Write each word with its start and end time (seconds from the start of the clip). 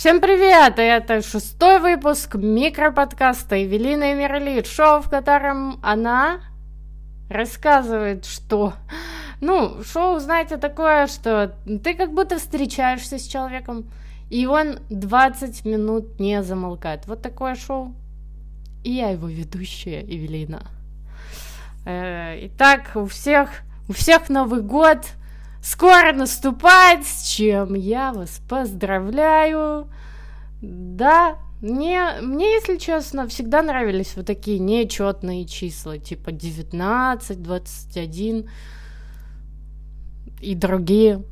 Всем 0.00 0.22
привет! 0.22 0.78
Это 0.78 1.20
шестой 1.20 1.78
выпуск 1.78 2.34
микроподкаста 2.34 3.56
Евелина 3.56 4.12
и 4.12 4.14
Мерлит, 4.14 4.66
шоу, 4.66 5.02
в 5.02 5.10
котором 5.10 5.78
она 5.82 6.40
рассказывает, 7.28 8.24
что... 8.24 8.72
Ну, 9.42 9.82
шоу, 9.84 10.18
знаете, 10.18 10.56
такое, 10.56 11.06
что 11.06 11.54
ты 11.84 11.92
как 11.92 12.14
будто 12.14 12.38
встречаешься 12.38 13.18
с 13.18 13.26
человеком, 13.26 13.90
и 14.30 14.46
он 14.46 14.78
20 14.88 15.66
минут 15.66 16.18
не 16.18 16.42
замолкает. 16.42 17.06
Вот 17.06 17.20
такое 17.20 17.54
шоу. 17.54 17.94
И 18.82 18.92
я 18.92 19.10
его 19.10 19.28
ведущая, 19.28 20.00
Евелина. 20.00 20.62
Э, 21.84 22.46
итак, 22.46 22.92
у 22.94 23.04
всех, 23.04 23.50
у 23.86 23.92
всех 23.92 24.30
Новый 24.30 24.62
год– 24.62 25.00
скоро 25.62 26.12
наступает, 26.12 27.06
с 27.06 27.22
чем 27.28 27.74
я 27.74 28.12
вас 28.12 28.40
поздравляю. 28.48 29.88
Да, 30.60 31.38
мне, 31.60 32.20
мне, 32.22 32.54
если 32.54 32.76
честно, 32.76 33.28
всегда 33.28 33.62
нравились 33.62 34.14
вот 34.16 34.26
такие 34.26 34.58
нечетные 34.58 35.46
числа, 35.46 35.98
типа 35.98 36.32
19, 36.32 37.42
21 37.42 38.50
и 40.40 40.54
другие. 40.54 41.22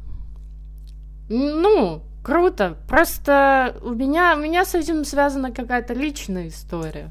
Ну, 1.31 2.03
круто. 2.23 2.77
Просто 2.89 3.77
у 3.83 3.91
меня, 3.91 4.35
у 4.37 4.41
меня 4.41 4.65
с 4.65 4.75
этим 4.75 5.05
связана 5.05 5.51
какая-то 5.51 5.95
личная 5.95 6.49
история. 6.49 7.11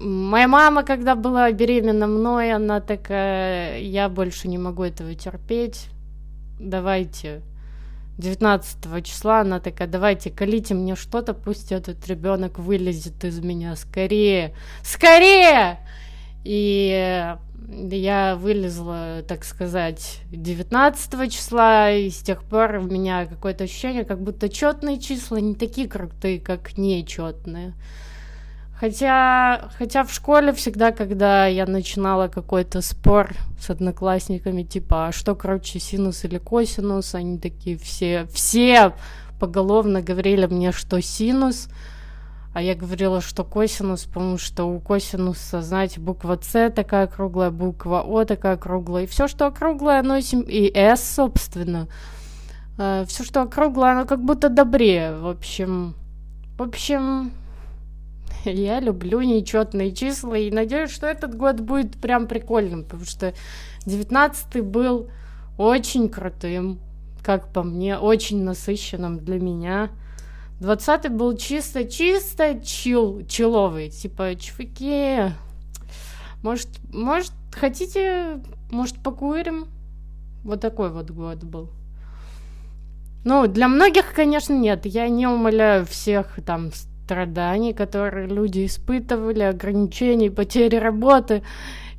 Моя 0.00 0.48
мама, 0.48 0.82
когда 0.82 1.14
была 1.14 1.52
беременна 1.52 2.06
мной, 2.06 2.52
она 2.52 2.80
такая, 2.80 3.78
я 3.78 4.08
больше 4.08 4.48
не 4.48 4.58
могу 4.58 4.82
этого 4.82 5.14
терпеть, 5.14 5.86
давайте 6.58 7.42
19 8.18 9.04
числа 9.04 9.40
она 9.40 9.60
такая, 9.60 9.88
давайте, 9.88 10.30
колите 10.30 10.74
мне 10.74 10.94
что-то, 10.96 11.34
пусть 11.34 11.72
этот 11.72 12.06
ребенок 12.08 12.58
вылезет 12.58 13.24
из 13.24 13.40
меня 13.40 13.76
скорее, 13.76 14.54
скорее! 14.82 15.78
И 16.44 17.36
я 17.90 18.36
вылезла, 18.36 19.22
так 19.26 19.44
сказать, 19.44 20.20
19 20.30 21.32
числа, 21.32 21.90
и 21.90 22.10
с 22.10 22.18
тех 22.18 22.44
пор 22.44 22.76
у 22.76 22.82
меня 22.82 23.26
какое-то 23.26 23.64
ощущение, 23.64 24.04
как 24.04 24.20
будто 24.20 24.48
четные 24.48 25.00
числа 25.00 25.36
не 25.36 25.54
такие 25.54 25.88
крутые, 25.88 26.40
как 26.40 26.76
нечетные. 26.76 27.74
Хотя, 28.84 29.70
хотя 29.78 30.04
в 30.04 30.12
школе 30.12 30.52
всегда, 30.52 30.92
когда 30.92 31.46
я 31.46 31.64
начинала 31.64 32.28
какой-то 32.28 32.82
спор 32.82 33.32
с 33.58 33.70
одноклассниками, 33.70 34.62
типа, 34.62 35.06
а 35.06 35.12
что 35.12 35.34
круче, 35.34 35.78
синус 35.78 36.22
или 36.26 36.36
косинус, 36.36 37.14
они 37.14 37.38
такие 37.38 37.78
все, 37.78 38.26
все 38.30 38.92
поголовно 39.40 40.02
говорили 40.02 40.44
мне, 40.44 40.70
что 40.70 41.00
синус, 41.00 41.68
а 42.52 42.60
я 42.60 42.74
говорила, 42.74 43.22
что 43.22 43.42
косинус, 43.42 44.04
потому 44.04 44.36
что 44.36 44.64
у 44.64 44.78
косинуса, 44.80 45.62
знаете, 45.62 45.98
буква 45.98 46.38
С 46.42 46.68
такая 46.68 47.06
круглая, 47.06 47.50
буква 47.50 48.02
О 48.02 48.26
такая 48.26 48.58
круглая, 48.58 49.04
и 49.04 49.06
все, 49.06 49.28
что 49.28 49.46
округлое, 49.46 50.00
оно 50.00 50.18
и 50.18 50.72
С, 50.74 51.14
собственно, 51.14 51.88
э, 52.76 53.06
все, 53.08 53.24
что 53.24 53.40
округлое, 53.40 53.92
оно 53.92 54.04
как 54.04 54.22
будто 54.22 54.50
добрее, 54.50 55.16
в 55.16 55.26
общем, 55.26 55.94
в 56.58 56.62
общем, 56.62 57.32
я 58.50 58.80
люблю 58.80 59.20
нечетные 59.20 59.92
числа 59.92 60.36
и 60.36 60.50
надеюсь, 60.50 60.90
что 60.90 61.06
этот 61.06 61.36
год 61.36 61.60
будет 61.60 61.96
прям 61.96 62.26
прикольным, 62.26 62.84
потому 62.84 63.04
что 63.04 63.34
19 63.86 64.62
был 64.62 65.08
очень 65.58 66.08
крутым, 66.08 66.80
как 67.22 67.52
по 67.52 67.62
мне, 67.62 67.98
очень 67.98 68.42
насыщенным 68.42 69.18
для 69.18 69.38
меня. 69.38 69.90
20 70.60 71.10
был 71.10 71.36
чисто-чисто 71.36 72.60
чил, 72.60 73.26
чиловый, 73.26 73.90
типа, 73.90 74.34
чуваки, 74.36 75.32
может, 76.42 76.68
может, 76.92 77.32
хотите, 77.52 78.40
может, 78.70 78.98
покурим? 78.98 79.66
Вот 80.44 80.60
такой 80.60 80.90
вот 80.90 81.10
год 81.10 81.42
был. 81.42 81.70
Ну, 83.24 83.46
для 83.46 83.68
многих, 83.68 84.12
конечно, 84.12 84.52
нет. 84.52 84.84
Я 84.84 85.08
не 85.08 85.26
умоляю 85.26 85.86
всех 85.86 86.38
там 86.44 86.70
страданий, 87.04 87.74
которые 87.74 88.26
люди 88.26 88.64
испытывали, 88.64 89.42
ограничений, 89.42 90.30
потери 90.30 90.76
работы. 90.76 91.42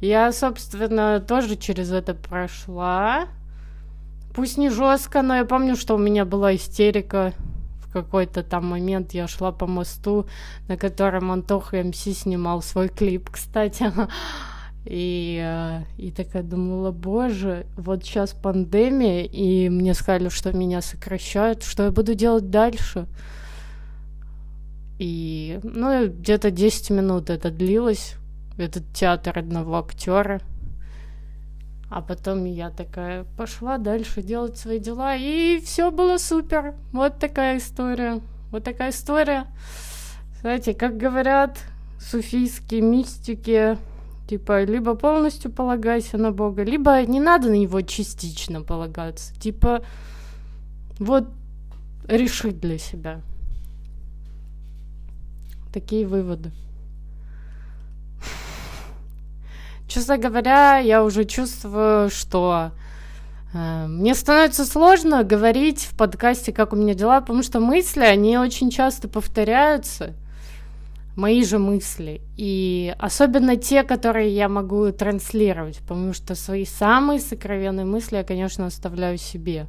Я, 0.02 0.32
собственно, 0.32 1.20
тоже 1.20 1.56
через 1.56 1.92
это 1.92 2.14
прошла. 2.14 3.28
Пусть 4.34 4.58
не 4.58 4.70
жестко, 4.70 5.22
но 5.22 5.36
я 5.38 5.46
помню, 5.46 5.76
что 5.76 5.96
у 5.96 6.00
меня 6.00 6.26
была 6.26 6.56
истерика 6.56 7.34
в 7.80 7.94
какой-то 7.94 8.44
там 8.44 8.66
момент. 8.66 9.14
Я 9.14 9.28
шла 9.28 9.52
по 9.52 9.68
мосту, 9.68 10.26
на 10.68 10.76
котором 10.76 11.32
Антоха 11.32 11.82
МС 11.84 12.04
снимал 12.04 12.62
свой 12.62 12.90
клип, 12.90 13.30
кстати. 13.30 13.86
И, 14.88 15.42
э, 15.44 15.82
и 15.98 16.12
такая 16.12 16.44
думала, 16.44 16.92
боже, 16.92 17.66
вот 17.76 18.04
сейчас 18.04 18.34
пандемия, 18.34 19.24
и 19.24 19.68
мне 19.68 19.96
сказали, 19.96 20.30
что 20.30 20.56
меня 20.56 20.82
сокращают, 20.82 21.64
что 21.64 21.86
я 21.86 21.92
буду 21.92 22.14
делать 22.14 22.52
дальше? 22.52 23.08
И, 24.98 25.60
ну, 25.64 26.08
где-то 26.08 26.52
10 26.52 26.90
минут 26.92 27.30
это 27.30 27.52
длилось, 27.52 28.16
этот 28.58 28.84
театр 28.94 29.38
одного 29.38 29.80
актера. 29.80 30.42
А 31.90 32.02
потом 32.02 32.46
я 32.46 32.72
такая 32.72 33.26
пошла 33.38 33.78
дальше 33.78 34.22
делать 34.22 34.58
свои 34.58 34.80
дела, 34.80 35.16
и 35.16 35.60
все 35.64 35.92
было 35.92 36.18
супер. 36.18 36.74
Вот 36.92 37.20
такая 37.20 37.58
история. 37.58 38.22
Вот 38.52 38.64
такая 38.64 38.92
история. 38.92 39.46
Знаете, 40.42 40.74
как 40.74 40.98
говорят 40.98 41.60
суфийские 42.00 42.82
мистики, 42.82 43.78
типа, 44.28 44.64
либо 44.64 44.96
полностью 44.96 45.52
полагайся 45.52 46.18
на 46.18 46.32
Бога, 46.32 46.64
либо 46.64 47.02
не 47.06 47.20
надо 47.20 47.50
на 47.50 47.56
него 47.56 47.82
частично 47.82 48.62
полагаться. 48.62 49.34
Типа, 49.40 49.84
вот 51.00 51.28
решить 52.08 52.60
для 52.60 52.78
себя 52.78 53.22
такие 55.76 56.08
выводы. 56.08 56.52
Честно 59.90 60.18
говоря, 60.18 60.78
я 60.78 61.04
уже 61.04 61.26
чувствую, 61.26 62.10
что 62.10 62.72
э, 63.54 63.88
мне 63.88 64.16
становится 64.16 64.66
сложно 64.66 65.26
говорить 65.26 65.82
в 65.82 65.98
подкасте, 65.98 66.54
как 66.54 66.72
у 66.72 66.78
меня 66.78 66.94
дела, 66.94 67.20
потому 67.20 67.44
что 67.44 67.60
мысли, 67.60 68.04
они 68.04 68.38
очень 68.38 68.70
часто 68.70 69.10
повторяются, 69.10 70.14
мои 71.18 71.44
же 71.44 71.60
мысли, 71.60 72.22
и 72.38 72.96
особенно 72.98 73.58
те, 73.58 73.84
которые 73.84 74.34
я 74.34 74.48
могу 74.48 74.90
транслировать, 74.94 75.80
потому 75.80 76.14
что 76.14 76.36
свои 76.36 76.66
самые 76.66 77.20
сокровенные 77.20 77.86
мысли 77.86 78.16
я, 78.16 78.24
конечно, 78.24 78.66
оставляю 78.66 79.18
себе. 79.18 79.68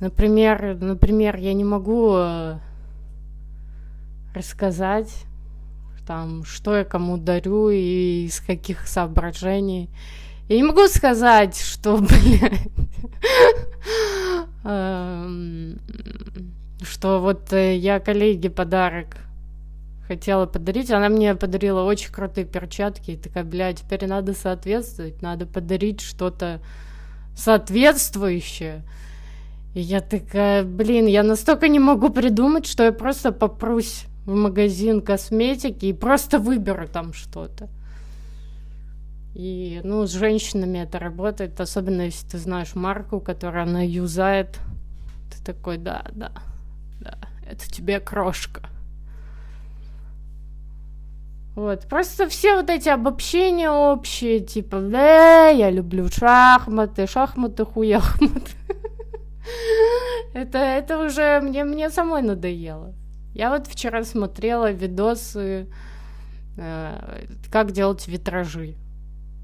Например, 0.00 0.76
например, 0.80 1.36
я 1.36 1.54
не 1.54 1.64
могу 1.64 2.14
э, 2.16 2.58
рассказать, 4.34 5.10
там, 6.06 6.44
что 6.44 6.76
я 6.76 6.84
кому 6.84 7.16
дарю 7.16 7.70
и 7.70 8.26
из 8.26 8.40
каких 8.40 8.86
соображений. 8.86 9.88
Я 10.48 10.56
не 10.56 10.62
могу 10.64 10.86
сказать, 10.88 11.58
что, 11.58 11.96
блядь, 11.98 12.68
что 16.82 17.20
вот 17.20 17.52
э, 17.52 17.76
я 17.76 18.00
коллеге 18.00 18.50
подарок 18.50 19.16
хотела 20.06 20.46
подарить, 20.46 20.90
она 20.90 21.08
мне 21.08 21.34
подарила 21.34 21.82
очень 21.82 22.12
крутые 22.12 22.46
перчатки, 22.46 23.12
и 23.12 23.16
такая, 23.16 23.44
блядь, 23.44 23.80
теперь 23.80 24.06
надо 24.06 24.34
соответствовать, 24.34 25.22
надо 25.22 25.46
подарить 25.46 26.00
что-то 26.02 26.60
соответствующее. 27.34 28.82
И 29.74 29.80
я 29.80 30.00
такая, 30.00 30.62
блин, 30.62 31.06
я 31.06 31.22
настолько 31.22 31.68
не 31.68 31.78
могу 31.78 32.10
придумать, 32.10 32.66
что 32.66 32.84
я 32.84 32.92
просто 32.92 33.32
попрусь 33.32 34.04
в 34.26 34.34
магазин 34.34 35.00
косметики 35.00 35.86
и 35.86 35.92
просто 35.92 36.38
выберу 36.38 36.88
там 36.88 37.12
что-то. 37.12 37.68
И, 39.34 39.80
ну, 39.82 40.06
с 40.06 40.12
женщинами 40.12 40.78
это 40.78 40.98
работает, 40.98 41.60
особенно 41.60 42.02
если 42.02 42.26
ты 42.28 42.38
знаешь 42.38 42.74
марку, 42.74 43.20
которую 43.20 43.64
она 43.64 43.82
юзает. 43.82 44.58
Ты 45.30 45.44
такой, 45.44 45.76
да, 45.76 46.04
да, 46.12 46.32
да, 47.00 47.18
это 47.48 47.68
тебе 47.70 48.00
крошка. 48.00 48.62
Вот, 51.56 51.86
просто 51.86 52.28
все 52.28 52.56
вот 52.56 52.70
эти 52.70 52.88
обобщения 52.88 53.70
общие, 53.70 54.40
типа, 54.40 54.80
да, 54.80 55.48
я 55.48 55.70
люблю 55.70 56.08
шахматы, 56.08 57.06
шахматы, 57.06 57.64
хуяхматы. 57.64 58.52
Это, 60.34 60.58
это 60.58 60.98
уже 60.98 61.40
мне, 61.40 61.64
мне 61.64 61.90
самой 61.90 62.22
надоело. 62.22 62.94
Я 63.34 63.50
вот 63.50 63.66
вчера 63.66 64.04
смотрела 64.04 64.70
видосы, 64.70 65.66
э, 66.56 67.26
как 67.50 67.72
делать 67.72 68.06
витражи. 68.06 68.76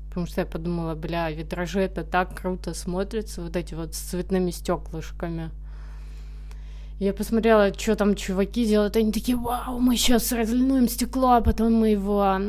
Потому 0.08 0.26
что 0.26 0.40
я 0.40 0.46
подумала, 0.46 0.94
бля, 0.94 1.30
витражи 1.30 1.80
это 1.80 2.04
так 2.04 2.40
круто 2.40 2.72
смотрится, 2.72 3.42
вот 3.42 3.56
эти 3.56 3.74
вот 3.74 3.94
с 3.94 3.98
цветными 3.98 4.50
стеклышками. 4.50 5.50
Я 7.00 7.14
посмотрела, 7.14 7.72
что 7.72 7.96
там 7.96 8.14
чуваки 8.14 8.66
делают. 8.66 8.94
Они 8.94 9.10
такие, 9.10 9.36
вау, 9.36 9.78
мы 9.78 9.96
сейчас 9.96 10.30
разлинуем 10.32 10.86
стекло, 10.86 11.32
а 11.32 11.40
потом 11.40 11.72
мы 11.72 11.88
его 11.88 12.40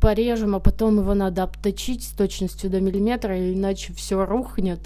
порежем, 0.00 0.56
а 0.56 0.60
потом 0.60 0.98
его 0.98 1.14
надо 1.14 1.44
обточить 1.44 2.02
с 2.02 2.08
точностью 2.08 2.70
до 2.70 2.80
миллиметра, 2.80 3.38
иначе 3.54 3.92
все 3.92 4.26
рухнет. 4.26 4.80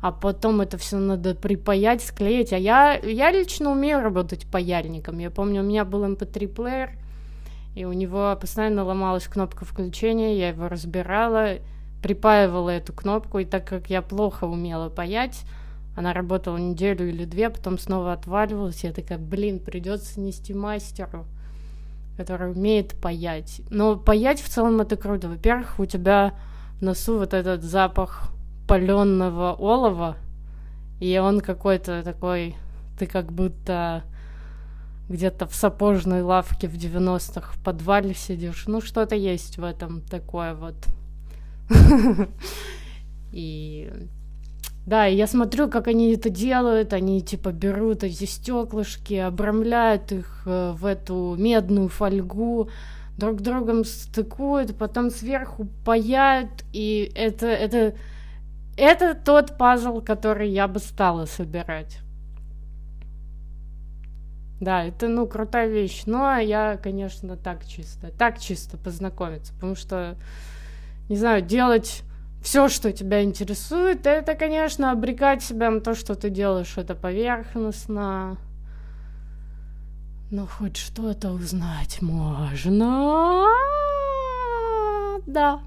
А 0.00 0.12
потом 0.12 0.60
это 0.60 0.78
все 0.78 0.96
надо 0.96 1.34
припаять, 1.34 2.02
склеить. 2.02 2.52
А 2.52 2.58
я, 2.58 2.94
я 2.94 3.30
лично 3.30 3.70
умею 3.70 4.00
работать 4.00 4.46
паяльником. 4.46 5.18
Я 5.18 5.30
помню, 5.30 5.62
у 5.62 5.64
меня 5.64 5.84
был 5.84 6.04
MP3-плеер, 6.04 6.90
эм 6.90 7.00
и 7.74 7.84
у 7.84 7.92
него 7.92 8.36
постоянно 8.40 8.84
ломалась 8.84 9.28
кнопка 9.28 9.64
включения, 9.64 10.36
я 10.36 10.48
его 10.48 10.68
разбирала, 10.68 11.58
припаивала 12.02 12.70
эту 12.70 12.92
кнопку, 12.92 13.38
и 13.38 13.44
так 13.44 13.66
как 13.66 13.90
я 13.90 14.02
плохо 14.02 14.44
умела 14.44 14.88
паять, 14.88 15.44
она 15.96 16.12
работала 16.12 16.56
неделю 16.56 17.08
или 17.08 17.24
две, 17.24 17.50
потом 17.50 17.78
снова 17.78 18.12
отваливалась. 18.12 18.82
Я 18.84 18.92
такая, 18.92 19.18
блин, 19.18 19.60
придется 19.60 20.20
нести 20.20 20.54
мастеру, 20.54 21.26
который 22.16 22.52
умеет 22.52 22.94
паять. 23.00 23.60
Но 23.70 23.96
паять 23.96 24.40
в 24.40 24.48
целом 24.48 24.80
это 24.80 24.96
круто. 24.96 25.28
Во-первых, 25.28 25.78
у 25.78 25.86
тебя 25.86 26.34
в 26.78 26.82
носу 26.82 27.18
вот 27.18 27.34
этот 27.34 27.62
запах 27.62 28.32
паленного 28.70 29.52
олова, 29.54 30.16
и 31.00 31.18
он 31.18 31.40
какой-то 31.40 32.04
такой, 32.04 32.54
ты 33.00 33.06
как 33.06 33.32
будто 33.32 34.04
где-то 35.08 35.48
в 35.48 35.54
сапожной 35.56 36.22
лавке 36.22 36.68
в 36.68 36.74
90-х 36.74 37.52
в 37.52 37.64
подвале 37.64 38.14
сидишь. 38.14 38.64
Ну, 38.68 38.80
что-то 38.80 39.16
есть 39.16 39.58
в 39.58 39.64
этом 39.64 40.02
такое 40.02 40.54
вот. 40.54 40.76
И 43.32 43.90
да, 44.86 45.06
я 45.06 45.26
смотрю, 45.26 45.68
как 45.68 45.88
они 45.88 46.12
это 46.12 46.30
делают, 46.30 46.92
они 46.92 47.22
типа 47.22 47.50
берут 47.50 48.04
эти 48.04 48.24
стеклышки, 48.24 49.14
обрамляют 49.14 50.12
их 50.12 50.42
э, 50.46 50.74
в 50.78 50.86
эту 50.86 51.34
медную 51.36 51.88
фольгу, 51.88 52.70
друг 53.16 53.40
другом 53.40 53.84
стыкуют, 53.84 54.76
потом 54.76 55.10
сверху 55.10 55.66
паяют, 55.84 56.50
и 56.72 57.10
это, 57.16 57.46
это, 57.46 57.94
это 58.80 59.14
тот 59.14 59.58
пазл, 59.58 60.00
который 60.00 60.48
я 60.48 60.66
бы 60.66 60.78
стала 60.78 61.26
собирать. 61.26 61.98
Да, 64.60 64.84
это, 64.84 65.08
ну, 65.08 65.26
крутая 65.26 65.68
вещь. 65.68 66.02
Но 66.06 66.18
ну, 66.18 66.24
а 66.24 66.38
я, 66.38 66.76
конечно, 66.76 67.36
так 67.36 67.66
чисто, 67.66 68.10
так 68.10 68.38
чисто 68.38 68.76
познакомиться, 68.76 69.54
потому 69.54 69.74
что, 69.74 70.16
не 71.08 71.16
знаю, 71.16 71.42
делать 71.42 72.02
все, 72.42 72.68
что 72.68 72.92
тебя 72.92 73.22
интересует, 73.22 74.06
это, 74.06 74.34
конечно, 74.34 74.92
обрекать 74.92 75.42
себя 75.42 75.70
на 75.70 75.80
то, 75.80 75.94
что 75.94 76.14
ты 76.14 76.30
делаешь 76.30 76.74
это 76.76 76.94
поверхностно. 76.94 78.38
Но 80.30 80.46
хоть 80.46 80.76
что-то 80.76 81.30
узнать 81.30 82.00
можно. 82.02 83.46
Да. 85.26 85.60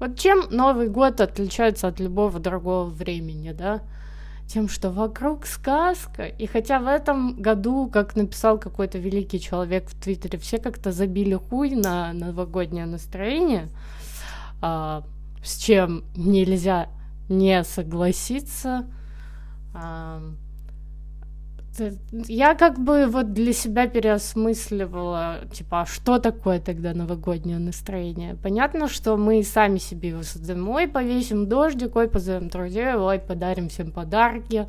Вот 0.00 0.18
чем 0.18 0.46
Новый 0.50 0.88
год 0.88 1.20
отличается 1.20 1.86
от 1.86 2.00
любого 2.00 2.40
другого 2.40 2.86
времени, 2.86 3.52
да? 3.52 3.82
Тем, 4.48 4.68
что 4.68 4.90
вокруг 4.90 5.46
сказка. 5.46 6.24
И 6.24 6.46
хотя 6.46 6.80
в 6.80 6.86
этом 6.88 7.40
году, 7.40 7.88
как 7.88 8.16
написал 8.16 8.58
какой-то 8.58 8.98
великий 8.98 9.38
человек 9.38 9.88
в 9.88 9.94
Твиттере, 9.94 10.38
все 10.38 10.58
как-то 10.58 10.90
забили 10.90 11.34
хуй 11.34 11.76
на 11.76 12.14
новогоднее 12.14 12.86
настроение, 12.86 13.68
а, 14.62 15.04
с 15.44 15.58
чем 15.58 16.02
нельзя 16.16 16.88
не 17.28 17.62
согласиться. 17.62 18.86
Я 22.12 22.54
как 22.54 22.80
бы 22.80 23.06
вот 23.06 23.32
для 23.32 23.52
себя 23.52 23.86
переосмысливала, 23.86 25.44
типа, 25.52 25.82
а 25.82 25.86
что 25.86 26.18
такое 26.18 26.60
тогда 26.60 26.92
новогоднее 26.94 27.58
настроение? 27.58 28.34
Понятно, 28.34 28.88
что 28.88 29.16
мы 29.16 29.42
сами 29.42 29.78
себе 29.78 30.10
его 30.10 30.22
создаем. 30.22 30.68
Ой, 30.68 30.88
повесим 30.88 31.48
дождик, 31.48 31.96
ой, 31.96 32.08
позовем 32.08 32.48
друзей, 32.48 32.94
ой, 32.94 33.18
подарим 33.20 33.68
всем 33.68 33.92
подарки. 33.92 34.66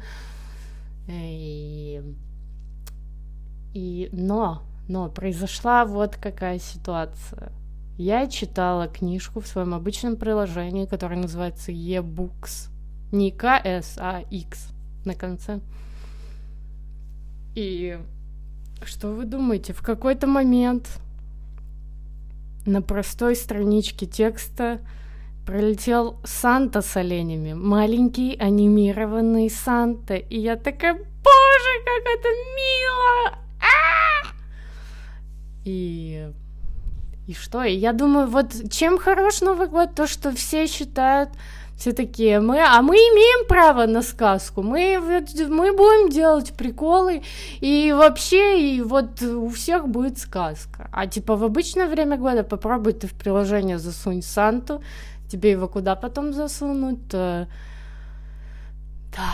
И... 1.07 2.01
И... 3.73 4.09
Но, 4.11 4.61
но 4.87 5.09
произошла 5.09 5.85
вот 5.85 6.15
какая 6.15 6.59
ситуация. 6.59 7.51
Я 7.97 8.27
читала 8.27 8.87
книжку 8.87 9.41
в 9.41 9.47
своем 9.47 9.73
обычном 9.73 10.17
приложении, 10.17 10.85
которое 10.85 11.17
называется 11.17 11.71
eBooks. 11.71 12.69
Не 13.11 13.31
КС, 13.31 13.97
а 13.97 14.23
X 14.29 14.69
на 15.03 15.15
конце. 15.15 15.59
И 17.55 17.99
что 18.83 19.09
вы 19.09 19.25
думаете? 19.25 19.73
В 19.73 19.81
какой-то 19.81 20.27
момент 20.27 20.87
на 22.65 22.81
простой 22.81 23.35
страничке 23.35 24.05
текста 24.05 24.79
пролетел 25.45 26.19
Санта 26.23 26.81
с 26.81 26.95
оленями. 26.95 27.53
Маленький 27.53 28.35
анимированный 28.35 29.49
Санта. 29.49 30.15
И 30.15 30.39
я 30.39 30.55
такая, 30.55 30.93
боже, 30.93 31.73
как 31.85 32.19
это 32.19 32.29
мило! 32.55 33.39
А! 33.59 34.27
И 35.65 36.31
и 37.27 37.33
что? 37.33 37.63
Я 37.63 37.93
думаю, 37.93 38.27
вот 38.27 38.51
чем 38.69 38.97
хорош 38.97 39.41
Новый 39.41 39.67
год, 39.67 39.95
то, 39.95 40.07
что 40.07 40.35
все 40.35 40.67
считают, 40.67 41.29
все 41.81 41.93
такие, 41.93 42.39
мы, 42.39 42.59
а 42.59 42.79
мы 42.83 42.95
имеем 42.95 43.47
право 43.47 43.87
на 43.87 44.03
сказку, 44.03 44.61
мы, 44.61 44.99
мы 44.99 45.75
будем 45.75 46.09
делать 46.11 46.53
приколы, 46.53 47.23
и 47.59 47.91
вообще, 47.97 48.75
и 48.75 48.81
вот 48.81 49.19
у 49.23 49.49
всех 49.49 49.87
будет 49.87 50.19
сказка. 50.19 50.89
А 50.91 51.07
типа 51.07 51.35
в 51.35 51.43
обычное 51.43 51.87
время 51.87 52.17
года 52.17 52.43
попробуй 52.43 52.93
ты 52.93 53.07
в 53.07 53.13
приложение 53.13 53.79
засунь 53.79 54.21
Санту, 54.21 54.83
тебе 55.27 55.49
его 55.49 55.67
куда 55.67 55.95
потом 55.95 56.33
засунут? 56.33 56.99
Э, 57.13 57.47
да, 59.15 59.33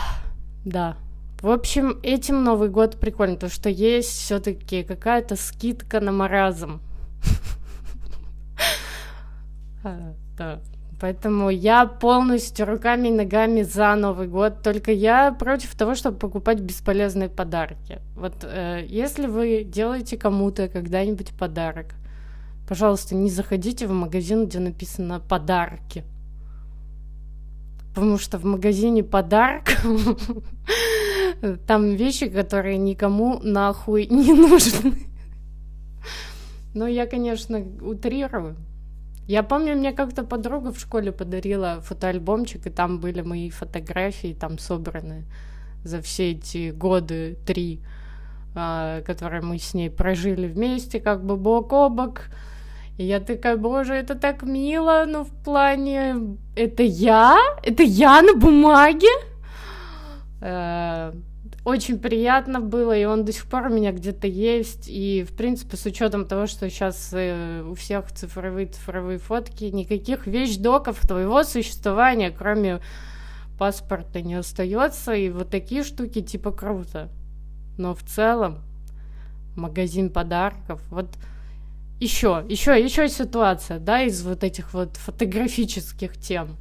да. 0.64 0.96
В 1.42 1.50
общем, 1.50 2.00
этим 2.02 2.44
Новый 2.44 2.70
год 2.70 2.98
прикольно, 2.98 3.34
потому 3.34 3.52
что 3.52 3.68
есть 3.68 4.08
все-таки 4.08 4.84
какая-то 4.84 5.36
скидка 5.36 6.00
на 6.00 6.12
маразм. 6.12 6.80
Да. 10.38 10.60
Поэтому 11.00 11.48
я 11.48 11.86
полностью 11.86 12.66
руками 12.66 13.08
и 13.08 13.12
ногами 13.12 13.62
за 13.62 13.94
Новый 13.94 14.26
год. 14.26 14.62
Только 14.62 14.90
я 14.90 15.32
против 15.32 15.76
того, 15.76 15.94
чтобы 15.94 16.18
покупать 16.18 16.60
бесполезные 16.60 17.28
подарки. 17.28 18.00
Вот 18.16 18.34
э, 18.42 18.84
если 18.88 19.28
вы 19.28 19.62
делаете 19.62 20.16
кому-то 20.16 20.68
когда-нибудь 20.68 21.30
подарок, 21.38 21.94
пожалуйста, 22.68 23.14
не 23.14 23.30
заходите 23.30 23.86
в 23.86 23.92
магазин, 23.92 24.46
где 24.46 24.58
написано 24.58 25.20
подарки. 25.20 26.04
Потому 27.94 28.18
что 28.18 28.38
в 28.38 28.44
магазине 28.44 29.04
подарок 29.04 29.66
там 31.66 31.94
вещи, 31.94 32.28
которые 32.28 32.76
никому 32.76 33.38
нахуй 33.40 34.06
не 34.06 34.32
нужны. 34.32 35.06
Но 36.74 36.88
я, 36.88 37.06
конечно, 37.06 37.64
утрирую. 37.80 38.56
Я 39.28 39.42
помню, 39.42 39.76
мне 39.76 39.92
как-то 39.92 40.24
подруга 40.24 40.72
в 40.72 40.80
школе 40.80 41.12
подарила 41.12 41.80
фотоальбомчик, 41.82 42.66
и 42.66 42.70
там 42.70 42.98
были 42.98 43.20
мои 43.20 43.50
фотографии, 43.50 44.32
там 44.32 44.58
собраны 44.58 45.26
за 45.84 46.00
все 46.00 46.30
эти 46.30 46.70
годы 46.70 47.36
три, 47.46 47.82
э, 48.54 49.02
которые 49.04 49.42
мы 49.42 49.58
с 49.58 49.74
ней 49.74 49.90
прожили 49.90 50.46
вместе, 50.46 50.98
как 50.98 51.26
бы 51.26 51.36
бок 51.36 51.72
о 51.74 51.90
бок. 51.90 52.22
И 52.96 53.04
я 53.04 53.20
такая, 53.20 53.58
боже, 53.58 53.94
это 53.94 54.14
так 54.14 54.42
мило, 54.44 55.04
ну 55.06 55.24
в 55.24 55.44
плане, 55.44 56.38
это 56.56 56.82
я? 56.82 57.36
Это 57.62 57.82
я 57.82 58.22
на 58.22 58.34
бумаге? 58.34 59.08
Очень 61.68 61.98
приятно 61.98 62.60
было, 62.60 62.96
и 62.96 63.04
он 63.04 63.26
до 63.26 63.32
сих 63.34 63.44
пор 63.44 63.66
у 63.66 63.68
меня 63.68 63.92
где-то 63.92 64.26
есть. 64.26 64.88
И, 64.88 65.22
в 65.28 65.36
принципе, 65.36 65.76
с 65.76 65.84
учетом 65.84 66.24
того, 66.24 66.46
что 66.46 66.70
сейчас 66.70 67.10
э, 67.12 67.62
у 67.62 67.74
всех 67.74 68.10
цифровые 68.10 68.68
цифровые 68.68 69.18
фотки, 69.18 69.64
никаких 69.64 70.26
вещдоков 70.26 70.98
твоего 71.06 71.44
существования, 71.44 72.30
кроме 72.30 72.80
паспорта, 73.58 74.22
не 74.22 74.36
остается. 74.36 75.12
И 75.12 75.28
вот 75.28 75.50
такие 75.50 75.84
штуки 75.84 76.22
типа 76.22 76.52
круто. 76.52 77.10
Но 77.76 77.94
в 77.94 78.02
целом 78.02 78.60
магазин 79.54 80.08
подарков. 80.08 80.80
Вот 80.88 81.10
еще, 82.00 82.46
еще, 82.48 82.82
еще 82.82 83.10
ситуация, 83.10 83.78
да, 83.78 84.00
из 84.00 84.22
вот 84.22 84.42
этих 84.42 84.72
вот 84.72 84.96
фотографических 84.96 86.16
тем. 86.16 86.56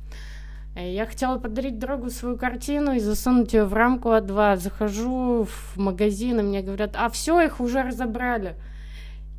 Я 0.80 1.08
хотела 1.08 1.40
подарить 1.40 1.80
другу 1.80 2.12
свою 2.12 2.38
картину 2.38 2.94
и 2.94 3.00
засунуть 3.00 3.54
ее 3.54 3.66
в 3.66 3.74
рамку 3.74 4.10
А2. 4.10 4.58
Захожу 4.58 5.46
в 5.46 5.78
магазин, 5.78 6.40
и 6.40 6.44
мне 6.44 6.62
говорят, 6.62 6.92
а 6.96 7.10
все, 7.10 7.42
их 7.42 7.60
уже 7.60 7.82
разобрали. 7.82 8.56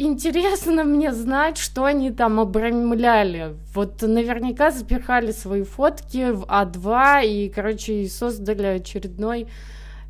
Интересно 0.01 0.85
мне 0.85 1.13
знать, 1.13 1.59
что 1.59 1.85
они 1.85 2.11
там 2.11 2.39
обрамляли. 2.39 3.57
Вот 3.75 4.03
наверняка 4.03 4.71
запихали 4.71 5.33
свои 5.33 5.63
фотки 5.63 6.31
в 6.31 6.45
А2 6.45 7.27
и, 7.27 7.49
короче, 7.49 8.07
создали 8.09 8.67
очередной 8.67 9.49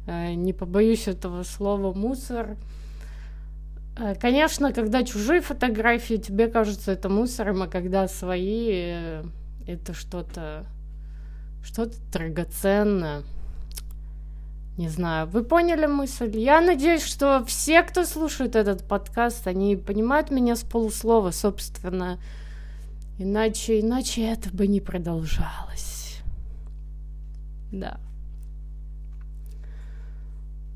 э, 0.06 0.34
не 0.34 0.52
побоюсь 0.52 1.08
этого 1.08 1.42
слова, 1.42 1.94
мусор. 1.94 2.56
Э, 3.98 4.14
конечно, 4.14 4.72
когда 4.72 5.02
чужие 5.04 5.40
фотографии, 5.40 6.16
тебе 6.16 6.48
кажется 6.48 6.92
это 6.92 7.08
мусором, 7.08 7.62
а 7.62 7.66
когда 7.66 8.08
свои, 8.08 8.68
э, 8.70 9.24
это 9.66 9.94
что-то 9.94 10.66
что-то 11.62 11.96
драгоценное. 12.12 13.22
Не 14.78 14.88
знаю, 14.88 15.26
вы 15.26 15.42
поняли 15.42 15.86
мысль? 15.86 16.38
Я 16.38 16.60
надеюсь, 16.60 17.02
что 17.02 17.44
все, 17.44 17.82
кто 17.82 18.04
слушает 18.04 18.54
этот 18.54 18.86
подкаст, 18.86 19.48
они 19.48 19.74
понимают 19.74 20.30
меня 20.30 20.54
с 20.54 20.62
полуслова, 20.62 21.32
собственно. 21.32 22.18
Иначе, 23.18 23.80
иначе 23.80 24.22
это 24.22 24.50
бы 24.50 24.68
не 24.68 24.80
продолжалось. 24.80 26.20
Да. 27.72 27.98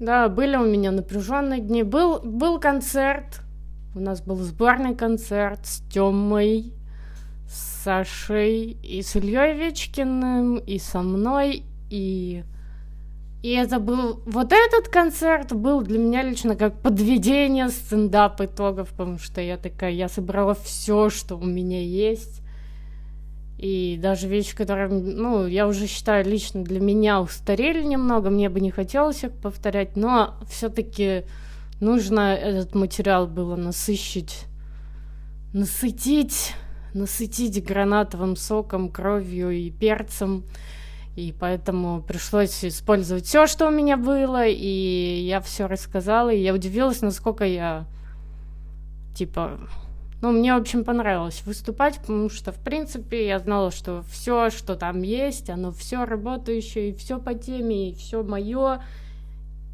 Да, 0.00 0.28
были 0.28 0.56
у 0.56 0.66
меня 0.66 0.90
напряженные 0.90 1.60
дни. 1.60 1.84
Был, 1.84 2.18
был 2.18 2.58
концерт. 2.58 3.40
У 3.94 4.00
нас 4.00 4.20
был 4.20 4.36
сборный 4.36 4.96
концерт 4.96 5.64
с 5.64 5.80
Тёмой, 5.92 6.72
с 7.52 7.82
Сашей 7.84 8.76
и 8.82 9.02
с 9.02 9.14
Ильей 9.14 9.56
Вечкиным, 9.56 10.56
и 10.56 10.78
со 10.78 11.02
мной, 11.02 11.64
и... 11.90 12.44
И 13.42 13.50
это 13.50 13.80
был... 13.80 14.22
Вот 14.24 14.52
этот 14.52 14.88
концерт 14.88 15.52
был 15.52 15.82
для 15.82 15.98
меня 15.98 16.22
лично 16.22 16.54
как 16.54 16.80
подведение 16.80 17.68
стендап 17.70 18.40
итогов, 18.40 18.90
потому 18.90 19.18
что 19.18 19.40
я 19.40 19.56
такая, 19.56 19.90
я 19.90 20.08
собрала 20.08 20.54
все, 20.54 21.10
что 21.10 21.36
у 21.36 21.44
меня 21.44 21.82
есть. 21.82 22.40
И 23.58 23.98
даже 24.00 24.28
вещи, 24.28 24.56
которые, 24.56 24.88
ну, 24.88 25.46
я 25.46 25.66
уже 25.66 25.88
считаю, 25.88 26.24
лично 26.24 26.62
для 26.62 26.80
меня 26.80 27.20
устарели 27.20 27.82
немного, 27.82 28.30
мне 28.30 28.48
бы 28.48 28.60
не 28.60 28.70
хотелось 28.70 29.24
их 29.24 29.32
повторять, 29.32 29.96
но 29.96 30.36
все-таки 30.48 31.24
нужно 31.80 32.34
этот 32.34 32.76
материал 32.76 33.26
было 33.26 33.56
насыщить, 33.56 34.46
насытить, 35.52 36.54
насытить 36.94 37.64
гранатовым 37.64 38.36
соком, 38.36 38.90
кровью 38.90 39.50
и 39.50 39.70
перцем. 39.70 40.44
И 41.14 41.34
поэтому 41.38 42.02
пришлось 42.02 42.64
использовать 42.64 43.26
все, 43.26 43.46
что 43.46 43.68
у 43.68 43.70
меня 43.70 43.96
было, 43.98 44.46
и 44.46 45.20
я 45.26 45.40
все 45.40 45.66
рассказала, 45.66 46.30
и 46.30 46.40
я 46.40 46.54
удивилась, 46.54 47.02
насколько 47.02 47.44
я, 47.44 47.86
типа, 49.14 49.60
ну, 50.22 50.30
мне, 50.30 50.54
в 50.54 50.60
общем, 50.60 50.84
понравилось 50.84 51.42
выступать, 51.44 51.98
потому 51.98 52.30
что, 52.30 52.52
в 52.52 52.58
принципе, 52.60 53.26
я 53.26 53.40
знала, 53.40 53.70
что 53.70 54.04
все, 54.10 54.48
что 54.48 54.74
там 54.74 55.02
есть, 55.02 55.50
оно 55.50 55.70
все 55.70 56.06
работающее, 56.06 56.90
и 56.90 56.94
все 56.94 57.18
по 57.18 57.34
теме, 57.34 57.90
и 57.90 57.94
все 57.94 58.22
мое. 58.22 58.82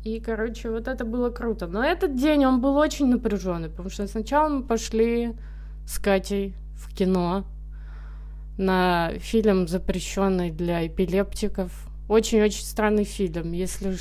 И, 0.04 0.20
короче, 0.20 0.70
вот 0.70 0.88
это 0.88 1.04
было 1.04 1.30
круто. 1.30 1.66
Но 1.66 1.84
этот 1.84 2.16
день, 2.16 2.46
он 2.46 2.60
был 2.60 2.76
очень 2.76 3.06
напряженный, 3.06 3.68
потому 3.68 3.90
что 3.90 4.06
сначала 4.06 4.48
мы 4.48 4.62
пошли 4.62 5.34
с 5.86 5.98
Катей 5.98 6.54
в 6.78 6.94
кино 6.94 7.44
на 8.56 9.12
фильм, 9.18 9.68
запрещенный 9.68 10.50
для 10.50 10.86
эпилептиков. 10.86 11.70
Очень-очень 12.08 12.64
странный 12.64 13.04
фильм. 13.04 13.52
Если 13.52 13.92
ж 13.92 14.00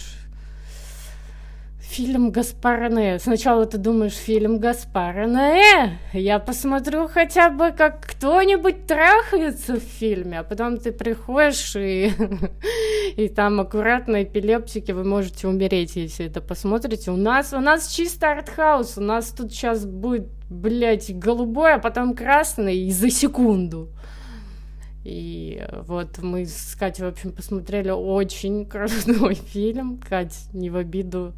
Фильм 1.89 2.31
Гаспара 2.31 2.89
Ноэ. 2.89 3.17
Сначала 3.17 3.65
ты 3.65 3.77
думаешь, 3.77 4.13
фильм 4.13 4.59
Гаспара 4.59 5.25
Ноэ. 5.25 5.97
Я 6.11 6.37
посмотрю 6.37 7.07
хотя 7.07 7.49
бы, 7.49 7.71
как 7.71 8.01
кто-нибудь 8.05 8.85
трахается 8.85 9.75
в 9.75 9.79
фильме. 9.79 10.39
А 10.39 10.43
потом 10.43 10.77
ты 10.77 10.91
приходишь 10.91 11.75
и, 11.77 12.11
и 13.15 13.29
там 13.29 13.59
аккуратно 13.59 14.23
эпилептики 14.23 14.91
вы 14.91 15.03
можете 15.03 15.47
умереть, 15.47 15.95
если 15.95 16.25
это 16.25 16.41
посмотрите. 16.41 17.11
У 17.11 17.17
нас, 17.17 17.53
у 17.53 17.59
нас 17.59 17.87
чисто 17.87 18.31
артхаус. 18.31 18.97
У 18.97 19.01
нас 19.01 19.29
тут 19.29 19.51
сейчас 19.51 19.85
будет, 19.85 20.27
блядь, 20.49 21.17
голубой, 21.17 21.75
а 21.75 21.79
потом 21.79 22.15
красный 22.15 22.77
и 22.77 22.91
за 22.91 23.09
секунду. 23.09 23.89
И 25.03 25.65
вот 25.87 26.17
мы 26.17 26.45
с 26.45 26.75
Катей, 26.77 27.05
в 27.05 27.09
общем, 27.09 27.31
посмотрели 27.31 27.91
очень 27.91 28.65
крутой 28.65 29.35
фильм. 29.53 29.99
Кать, 29.99 30.49
не 30.53 30.69
в 30.69 30.75
обиду. 30.75 31.33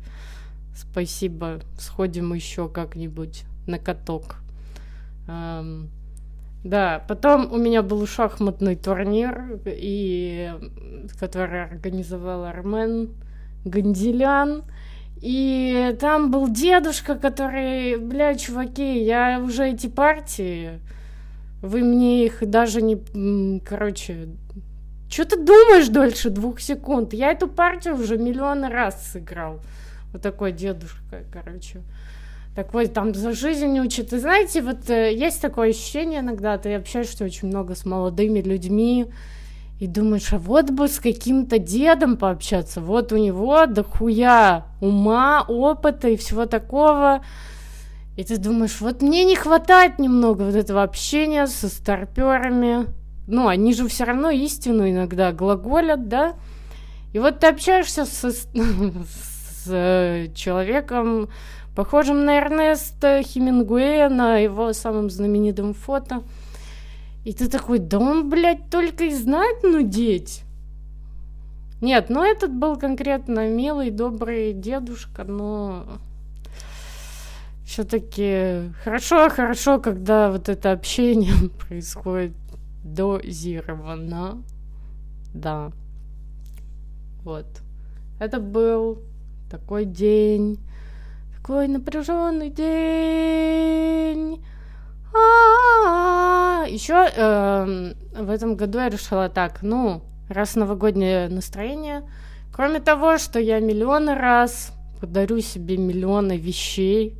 Спасибо. 0.76 1.60
Сходим 1.78 2.34
еще 2.34 2.68
как-нибудь 2.68 3.44
на 3.68 3.78
каток. 3.78 4.38
Эм, 5.28 5.92
да, 6.64 7.04
потом 7.08 7.52
у 7.52 7.58
меня 7.58 7.82
был 7.82 8.06
шахматный 8.06 8.76
турнир, 8.76 9.60
и, 9.66 10.52
который 11.20 11.64
организовал 11.64 12.46
Армен 12.46 13.12
Ганделян. 13.66 14.64
И 15.22 15.98
там 16.00 16.32
был 16.32 16.50
дедушка, 16.50 17.16
который, 17.16 17.98
бля, 17.98 18.36
чуваки, 18.36 19.04
я 19.04 19.42
уже 19.44 19.70
эти 19.70 19.88
партии, 19.88 20.80
вы 21.62 21.82
мне 21.82 22.26
их 22.26 22.50
даже 22.50 22.82
не, 22.82 23.60
короче, 23.60 24.30
что 25.10 25.26
ты 25.26 25.38
думаешь 25.38 25.90
дольше 25.90 26.30
двух 26.30 26.62
секунд? 26.62 27.14
Я 27.14 27.32
эту 27.32 27.48
партию 27.48 27.96
уже 27.96 28.18
миллион 28.18 28.64
раз 28.64 29.12
сыграл. 29.12 29.60
Вот 30.14 30.22
такой 30.22 30.52
дедушка, 30.52 31.24
короче. 31.32 31.82
Такой 32.60 32.88
там 32.88 33.14
за 33.16 33.32
жизнь 33.32 33.80
учит. 33.80 34.12
И 34.12 34.18
знаете, 34.18 34.62
вот 34.62 34.90
э, 34.90 35.14
есть 35.14 35.42
такое 35.42 35.70
ощущение 35.70 36.20
иногда, 36.20 36.58
ты 36.58 36.74
общаешься 36.74 37.24
очень 37.24 37.48
много 37.48 37.74
с 37.74 37.86
молодыми 37.86 38.42
людьми, 38.42 39.06
и 39.80 39.88
думаешь, 39.88 40.34
а 40.34 40.40
вот 40.40 40.70
бы 40.70 40.90
с 40.90 41.00
каким-то 41.00 41.58
дедом 41.58 42.18
пообщаться, 42.18 42.82
вот 42.82 43.14
у 43.14 43.18
него 43.18 43.66
дохуя 43.66 44.66
ума, 44.82 45.46
опыта 45.48 46.10
и 46.10 46.18
всего 46.18 46.48
такого. 46.48 47.24
И 48.18 48.26
ты 48.26 48.36
думаешь, 48.36 48.82
вот 48.82 49.02
мне 49.02 49.24
не 49.24 49.38
хватает 49.38 49.98
немного 49.98 50.42
вот 50.42 50.56
этого 50.56 50.84
общения 50.84 51.48
со 51.48 51.70
старперами. 51.70 52.88
Ну, 53.26 53.48
они 53.48 53.74
же 53.74 53.88
все 53.88 54.04
равно 54.04 54.32
истину 54.32 54.90
иногда 54.90 55.32
глаголят, 55.32 56.10
да? 56.10 56.34
И 57.14 57.20
вот 57.20 57.40
ты 57.40 57.48
общаешься 57.48 58.04
со, 58.06 58.32
Э, 59.68 60.28
человеком, 60.36 61.30
похожим 61.76 62.26
на 62.26 62.38
Эрнеста 62.38 63.22
Хемингуэя, 63.24 64.10
на 64.10 64.38
его 64.38 64.74
самым 64.74 65.10
знаменитым 65.10 65.74
фото. 65.74 66.24
И 67.24 67.34
ты 67.34 67.50
такой, 67.50 67.80
да 67.80 68.00
он, 68.00 68.30
блядь, 68.30 68.70
только 68.70 69.06
и 69.06 69.14
знает 69.14 69.64
нудеть. 69.64 70.44
Нет, 71.82 72.10
ну 72.10 72.24
этот 72.24 72.54
был 72.54 72.76
конкретно 72.78 73.50
милый, 73.50 73.90
добрый 73.90 74.52
дедушка, 74.54 75.24
но 75.24 75.86
все-таки 77.66 78.74
хорошо, 78.84 79.30
хорошо, 79.30 79.80
когда 79.80 80.32
вот 80.32 80.50
это 80.50 80.72
общение 80.72 81.50
происходит 81.68 82.34
дозированно. 82.84 84.44
Да. 85.34 85.72
Вот. 87.24 87.46
Это 88.20 88.40
был 88.40 89.00
такой 89.50 89.86
день, 89.86 90.60
такой 91.50 91.68
напряженный 91.68 92.52
день. 92.52 94.40
Еще 96.68 96.94
эм, 96.94 97.96
в 98.14 98.30
этом 98.30 98.56
году 98.56 98.78
я 98.78 98.90
решила 98.90 99.30
так, 99.30 99.64
ну, 99.64 100.04
раз 100.30 100.54
новогоднее 100.56 101.28
настроение, 101.28 102.04
кроме 102.54 102.80
того, 102.80 103.18
что 103.18 103.40
я 103.40 103.60
миллионы 103.60 104.14
раз 104.14 104.74
подарю 105.02 105.42
себе 105.42 105.78
миллионы 105.78 106.38
вещей, 106.38 107.18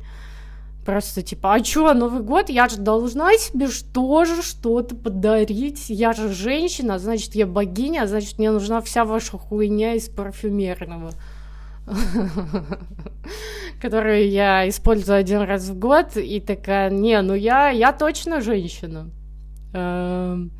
Просто 0.86 1.22
типа, 1.22 1.54
а 1.54 1.60
чё, 1.60 1.92
Новый 1.92 2.22
год? 2.22 2.48
Я 2.48 2.68
же 2.68 2.76
должна 2.78 3.32
себе 3.34 3.66
тоже 3.92 4.42
что-то 4.42 4.96
подарить. 4.96 5.90
Я 5.90 6.12
же 6.12 6.32
женщина, 6.32 6.98
значит, 6.98 7.34
я 7.34 7.46
богиня, 7.46 8.06
значит, 8.06 8.38
мне 8.38 8.50
нужна 8.50 8.80
вся 8.80 9.04
ваша 9.04 9.36
хуйня 9.36 9.94
из 9.94 10.08
парфюмерного. 10.08 11.10
которую 13.80 14.30
я 14.30 14.68
использую 14.68 15.18
один 15.18 15.40
раз 15.40 15.68
в 15.68 15.78
год, 15.78 16.16
и 16.16 16.40
такая, 16.40 16.90
не, 16.90 17.20
ну 17.22 17.34
я, 17.34 17.70
я 17.70 17.92
точно 17.92 18.40
женщина. 18.40 19.10
Эм, 19.72 20.50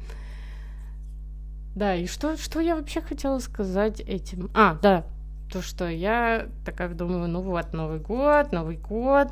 да, 1.75 1.95
и 1.95 2.07
что, 2.07 2.37
что 2.37 2.61
я 2.61 2.77
вообще 2.77 3.01
хотела 3.01 3.39
сказать 3.39 4.01
этим? 4.01 4.51
А, 4.55 4.79
да, 4.83 5.05
то, 5.53 5.63
что 5.63 5.89
я 5.89 6.47
такая 6.65 6.89
думаю, 6.91 7.29
ну 7.29 7.43
вот, 7.43 7.73
Новый 7.73 7.99
год, 7.99 8.53
Новый 8.53 8.77
год, 8.77 9.29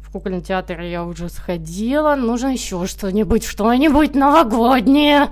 в 0.00 0.10
кукольный 0.10 0.40
театр 0.40 0.80
я 0.80 1.04
уже 1.04 1.28
сходила, 1.28 2.16
нужно 2.16 2.48
еще 2.48 2.86
что-нибудь, 2.86 3.44
что-нибудь 3.44 4.14
новогоднее. 4.14 5.28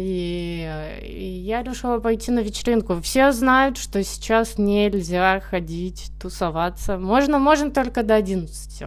И, 0.00 1.42
я 1.46 1.62
решила 1.62 1.98
пойти 1.98 2.30
на 2.30 2.40
вечеринку. 2.40 3.00
Все 3.00 3.32
знают, 3.32 3.76
что 3.76 4.02
сейчас 4.02 4.58
нельзя 4.58 5.40
ходить, 5.40 6.10
тусоваться. 6.20 6.96
Можно, 6.98 7.38
можно 7.38 7.70
только 7.70 8.02
до 8.02 8.14
11. 8.14 8.84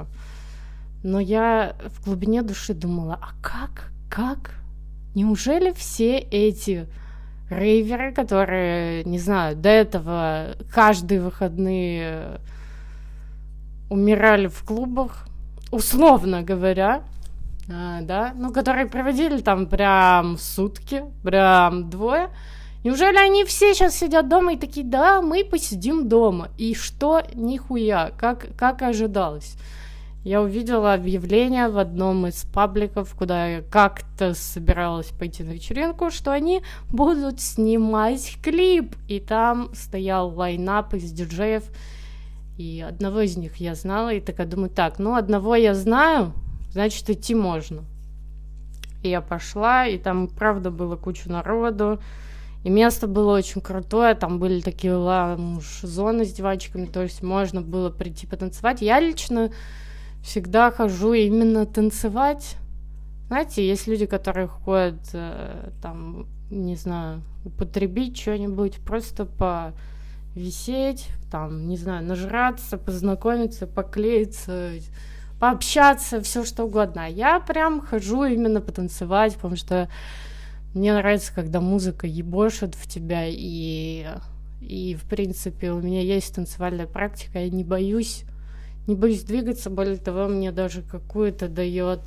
Но 1.04 1.20
я 1.20 1.76
в 1.86 2.06
глубине 2.06 2.42
души 2.42 2.74
думала, 2.74 3.20
а 3.22 3.32
как, 3.42 3.92
как? 4.10 4.56
Неужели 5.16 5.72
все 5.74 6.18
эти 6.18 6.88
рейверы, 7.50 8.14
которые, 8.14 9.04
не 9.04 9.20
знаю, 9.20 9.56
до 9.56 9.70
этого 9.70 10.56
каждые 10.74 11.22
выходные 11.22 12.40
умирали 13.90 14.48
в 14.48 14.64
клубах, 14.64 15.28
условно 15.72 16.42
говоря, 16.42 17.04
а, 17.70 18.02
да, 18.02 18.34
ну, 18.36 18.52
которые 18.52 18.88
проводили 18.88 19.42
там 19.42 19.68
прям 19.68 20.38
сутки, 20.38 21.04
прям 21.24 21.90
двое. 21.90 22.30
Неужели 22.84 23.18
они 23.18 23.46
все 23.46 23.74
сейчас 23.74 23.96
сидят 23.96 24.28
дома 24.28 24.54
и 24.54 24.58
такие, 24.58 24.86
да, 24.86 25.22
мы 25.22 25.46
посидим 25.46 26.10
дома. 26.10 26.50
И 26.58 26.76
что? 26.76 27.22
Нихуя, 27.34 28.12
как, 28.18 28.48
как 28.58 28.82
ожидалось. 28.82 29.56
Я 30.26 30.42
увидела 30.42 30.94
объявление 30.94 31.70
в 31.70 31.78
одном 31.78 32.28
из 32.28 32.44
пабликов, 32.46 33.14
куда 33.14 33.48
я 33.48 33.62
как-то 33.62 34.34
собиралась 34.34 35.08
пойти 35.08 35.44
на 35.44 35.52
вечеринку, 35.52 36.12
что 36.12 36.32
они 36.32 36.62
будут 36.90 37.40
снимать 37.40 38.38
клип. 38.42 38.96
И 39.08 39.20
там 39.22 39.74
стоял 39.74 40.30
лайнап 40.30 40.94
из 40.94 41.12
диджеев. 41.12 41.64
И 42.58 42.86
одного 42.88 43.22
из 43.22 43.36
них 43.38 43.58
я 43.58 43.76
знала, 43.76 44.14
и 44.14 44.22
такая 44.22 44.48
думаю, 44.48 44.70
так, 44.70 45.00
ну 45.00 45.16
одного 45.16 45.56
я 45.56 45.74
знаю, 45.74 46.34
значит 46.74 47.10
идти 47.10 47.36
можно. 47.36 47.86
И 49.04 49.10
я 49.10 49.22
пошла, 49.22 49.86
и 49.86 49.98
там, 49.98 50.28
правда, 50.28 50.72
было 50.72 50.96
куча 50.96 51.30
народу. 51.30 52.00
И 52.64 52.70
место 52.70 53.08
было 53.08 53.38
очень 53.38 53.62
крутое, 53.62 54.16
там 54.16 54.40
были 54.40 54.62
такие 54.62 54.94
лаунж-зоны 54.94 56.26
с 56.26 56.32
девочками, 56.32 56.86
то 56.86 57.02
есть 57.02 57.22
можно 57.22 57.62
было 57.62 57.90
прийти 57.90 58.26
потанцевать. 58.26 58.82
Я 58.82 59.02
лично 59.02 59.52
всегда 60.24 60.72
хожу 60.72 61.12
именно 61.12 61.66
танцевать. 61.66 62.56
Знаете, 63.28 63.68
есть 63.68 63.88
люди, 63.88 64.06
которые 64.06 64.48
ходят 64.48 65.02
э, 65.12 65.72
там, 65.82 66.28
не 66.50 66.78
знаю, 66.78 67.22
употребить 67.44 68.18
что-нибудь, 68.18 68.78
просто 68.78 69.26
по 69.26 69.74
висеть, 70.34 71.10
там, 71.30 71.68
не 71.68 71.76
знаю, 71.76 72.06
нажраться, 72.06 72.78
познакомиться, 72.78 73.68
поклеиться, 73.68 74.72
пообщаться, 75.40 76.22
все 76.22 76.46
что 76.46 76.66
угодно. 76.66 77.06
А 77.06 77.10
я 77.10 77.40
прям 77.40 77.82
хожу 77.82 78.24
именно 78.24 78.62
потанцевать, 78.62 79.36
потому 79.36 79.56
что 79.56 79.90
мне 80.74 80.94
нравится, 80.94 81.34
когда 81.34 81.62
музыка 81.62 82.08
ебошит 82.08 82.76
в 82.76 82.88
тебя, 82.88 83.26
и, 83.28 84.06
и 84.62 84.96
в 84.96 85.04
принципе 85.04 85.72
у 85.72 85.82
меня 85.82 86.02
есть 86.02 86.34
танцевальная 86.36 86.88
практика, 86.88 87.40
я 87.40 87.50
не 87.50 87.64
боюсь, 87.64 88.24
не 88.88 88.96
боюсь 88.96 89.24
двигаться, 89.24 89.70
более 89.70 89.98
того, 89.98 90.28
мне 90.28 90.52
даже 90.52 90.82
какую-то 90.82 91.48
дает 91.48 92.00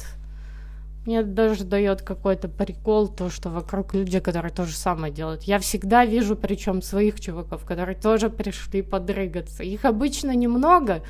мне 1.06 1.22
даже 1.22 1.62
дает 1.62 2.02
какой-то 2.02 2.48
прикол 2.48 3.06
то, 3.06 3.30
что 3.30 3.48
вокруг 3.48 3.94
люди, 3.94 4.18
которые 4.18 4.52
то 4.52 4.64
же 4.64 4.74
самое 4.74 5.12
делают. 5.12 5.44
Я 5.44 5.60
всегда 5.60 6.04
вижу, 6.04 6.34
причем 6.34 6.82
своих 6.82 7.20
чуваков, 7.20 7.64
которые 7.64 7.96
тоже 7.96 8.28
пришли 8.28 8.82
подрыгаться. 8.82 9.62
Их 9.62 9.84
обычно 9.84 10.34
немного, 10.34 11.02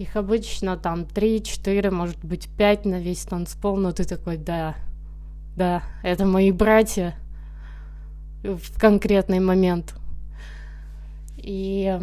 их 0.00 0.16
обычно 0.16 0.78
там 0.78 1.02
3-4, 1.02 1.90
может 1.90 2.24
быть 2.24 2.48
5 2.56 2.86
на 2.86 3.00
весь 3.00 3.24
танцпол, 3.24 3.76
но 3.76 3.92
ты 3.92 4.04
такой, 4.04 4.38
да, 4.38 4.74
да, 5.56 5.82
это 6.02 6.24
мои 6.24 6.52
братья 6.52 7.14
в 8.42 8.80
конкретный 8.80 9.40
момент. 9.40 9.94
И 11.36 12.00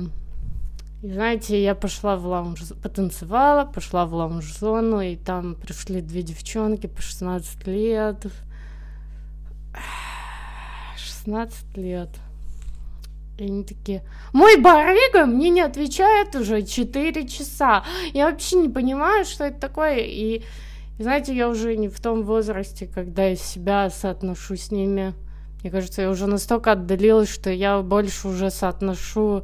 и 1.04 1.12
знаете, 1.12 1.64
я 1.64 1.76
пошла 1.76 2.18
в 2.18 2.26
лаунж, 2.26 2.60
потанцевала, 2.82 3.66
пошла 3.66 4.08
в 4.08 4.14
лаунж-зону, 4.16 5.00
и 5.02 5.16
там 5.16 5.54
пришли 5.54 6.02
две 6.02 6.24
девчонки 6.24 6.88
по 6.88 7.02
16 7.02 7.68
лет. 7.68 8.26
16 10.98 11.78
лет. 11.78 12.10
И 13.38 13.44
они 13.44 13.64
такие, 13.64 14.04
мой 14.34 14.60
барыга 14.60 15.28
мне 15.28 15.50
не 15.50 15.62
отвечает 15.62 16.36
уже 16.36 16.64
4 16.64 17.28
часа. 17.28 17.84
Я 18.14 18.32
вообще 18.32 18.56
не 18.56 18.70
понимаю, 18.70 19.26
что 19.26 19.44
это 19.44 19.60
такое. 19.60 20.00
И, 20.00 20.42
знаете, 20.98 21.36
я 21.36 21.48
уже 21.48 21.78
не 21.78 21.88
в 21.88 22.00
том 22.00 22.24
возрасте, 22.24 22.88
когда 22.88 23.28
я 23.28 23.36
себя 23.36 23.92
соотношу 23.92 24.56
с 24.56 24.72
ними. 24.72 25.14
Мне 25.62 25.70
кажется, 25.70 26.02
я 26.02 26.10
уже 26.10 26.26
настолько 26.26 26.72
отдалилась, 26.72 27.30
что 27.30 27.52
я 27.52 27.80
больше 27.82 28.28
уже 28.28 28.50
соотношу 28.50 29.44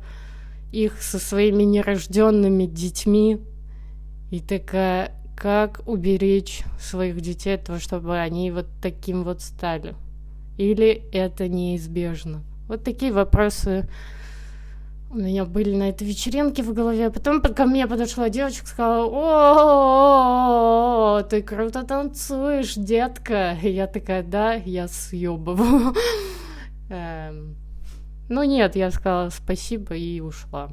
их 0.71 0.99
со 1.01 1.19
своими 1.19 1.61
нерожденными 1.61 2.65
детьми. 2.65 3.39
И 4.31 4.39
такая, 4.39 5.11
как 5.37 5.81
уберечь 5.85 6.63
своих 6.79 7.21
детей 7.21 7.55
от 7.55 7.65
того, 7.65 7.77
чтобы 7.77 8.17
они 8.17 8.49
вот 8.49 8.65
таким 8.81 9.23
вот 9.23 9.41
стали? 9.41 9.93
Или 10.57 11.03
это 11.11 11.47
неизбежно? 11.47 12.41
Вот 12.67 12.83
такие 12.83 13.11
вопросы 13.11 13.87
у 15.13 15.17
меня 15.17 15.45
были 15.45 15.75
на 15.75 15.89
этой 15.89 16.07
вечеринке 16.07 16.63
в 16.63 16.73
голове. 16.73 17.11
Потом 17.11 17.39
ко 17.41 17.65
мне 17.65 17.85
подошла 17.87 18.29
девочка, 18.29 18.65
сказала, 18.65 19.05
о, 21.17 21.21
ты 21.23 21.43
круто 21.43 21.83
танцуешь, 21.83 22.73
детка. 22.73 23.55
И 23.61 23.69
я 23.69 23.85
такая, 23.87 24.23
да, 24.23 24.53
я 24.53 24.87
съебываю. 24.87 25.93
Эм, 26.89 27.55
ну 28.27 28.43
нет, 28.43 28.75
я 28.75 28.89
сказала 28.91 29.29
спасибо 29.29 29.93
и 29.95 30.19
ушла. 30.19 30.69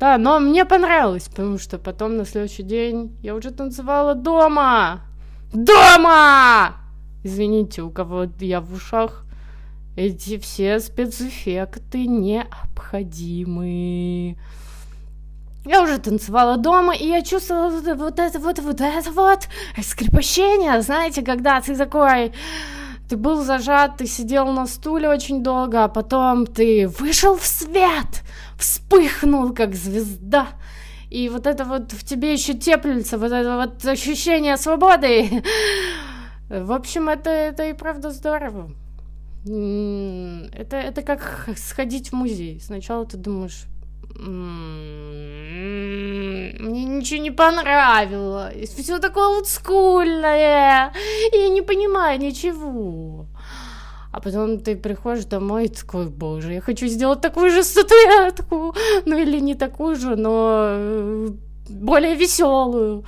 Да, 0.00 0.18
но 0.18 0.40
мне 0.40 0.64
понравилось, 0.64 1.28
потому 1.28 1.58
что 1.58 1.78
потом 1.78 2.16
на 2.16 2.24
следующий 2.24 2.64
день 2.64 3.16
я 3.22 3.34
уже 3.34 3.50
танцевала 3.50 4.14
дома. 4.14 5.02
Дома! 5.52 6.85
Извините, 7.26 7.82
у 7.82 7.90
кого 7.90 8.28
я 8.38 8.60
в 8.60 8.72
ушах. 8.72 9.24
Эти 9.96 10.38
все 10.38 10.78
спецэффекты 10.78 12.06
необходимы. 12.06 14.36
Я 15.64 15.82
уже 15.82 15.98
танцевала 15.98 16.56
дома, 16.56 16.94
и 16.94 17.08
я 17.08 17.22
чувствовала 17.22 17.70
вот 17.70 18.20
это 18.20 18.38
вот, 18.38 18.60
вот 18.60 18.80
это 18.80 19.10
вот 19.10 19.48
скрипощение, 19.82 20.80
знаете, 20.82 21.22
когда 21.22 21.60
ты 21.60 21.74
такой 21.74 22.32
ты 23.08 23.16
был 23.16 23.42
зажат, 23.42 23.96
ты 23.96 24.06
сидел 24.06 24.46
на 24.52 24.68
стуле 24.68 25.08
очень 25.08 25.42
долго, 25.42 25.82
а 25.82 25.88
потом 25.88 26.46
ты 26.46 26.86
вышел 26.86 27.36
в 27.36 27.44
свет, 27.44 28.22
вспыхнул 28.56 29.52
как 29.52 29.74
звезда. 29.74 30.46
И 31.10 31.28
вот 31.28 31.48
это 31.48 31.64
вот 31.64 31.90
в 31.90 32.04
тебе 32.04 32.32
еще 32.32 32.54
теплится, 32.54 33.18
вот 33.18 33.32
это 33.32 33.56
вот 33.56 33.84
ощущение 33.84 34.56
свободы. 34.56 35.42
В 36.48 36.72
общем, 36.72 37.08
это, 37.08 37.30
это 37.30 37.68
и 37.68 37.72
правда 37.72 38.10
здорово. 38.10 38.70
Это, 39.44 40.76
это 40.76 41.02
как 41.02 41.48
сходить 41.56 42.10
в 42.10 42.12
музей. 42.12 42.60
Сначала 42.60 43.04
ты 43.04 43.16
думаешь, 43.16 43.66
мне 46.58 46.84
ничего 46.84 47.22
не 47.22 47.30
понравилось. 47.30 48.70
Все 48.70 48.98
такое 48.98 49.26
олдскульное. 49.36 50.92
Я 51.32 51.48
не 51.48 51.62
понимаю 51.62 52.18
ничего. 52.20 53.26
А 54.12 54.20
потом 54.20 54.60
ты 54.60 54.76
приходишь 54.76 55.26
домой 55.26 55.66
и 55.66 55.68
такой, 55.68 56.08
боже, 56.08 56.54
я 56.54 56.60
хочу 56.60 56.86
сделать 56.86 57.20
такую 57.20 57.50
же 57.50 57.62
статуэтку. 57.62 58.74
Ну 59.04 59.18
или 59.18 59.40
не 59.40 59.54
такую 59.54 59.96
же, 59.96 60.16
но 60.16 60.68
э, 60.70 61.28
более 61.68 62.14
веселую. 62.14 63.04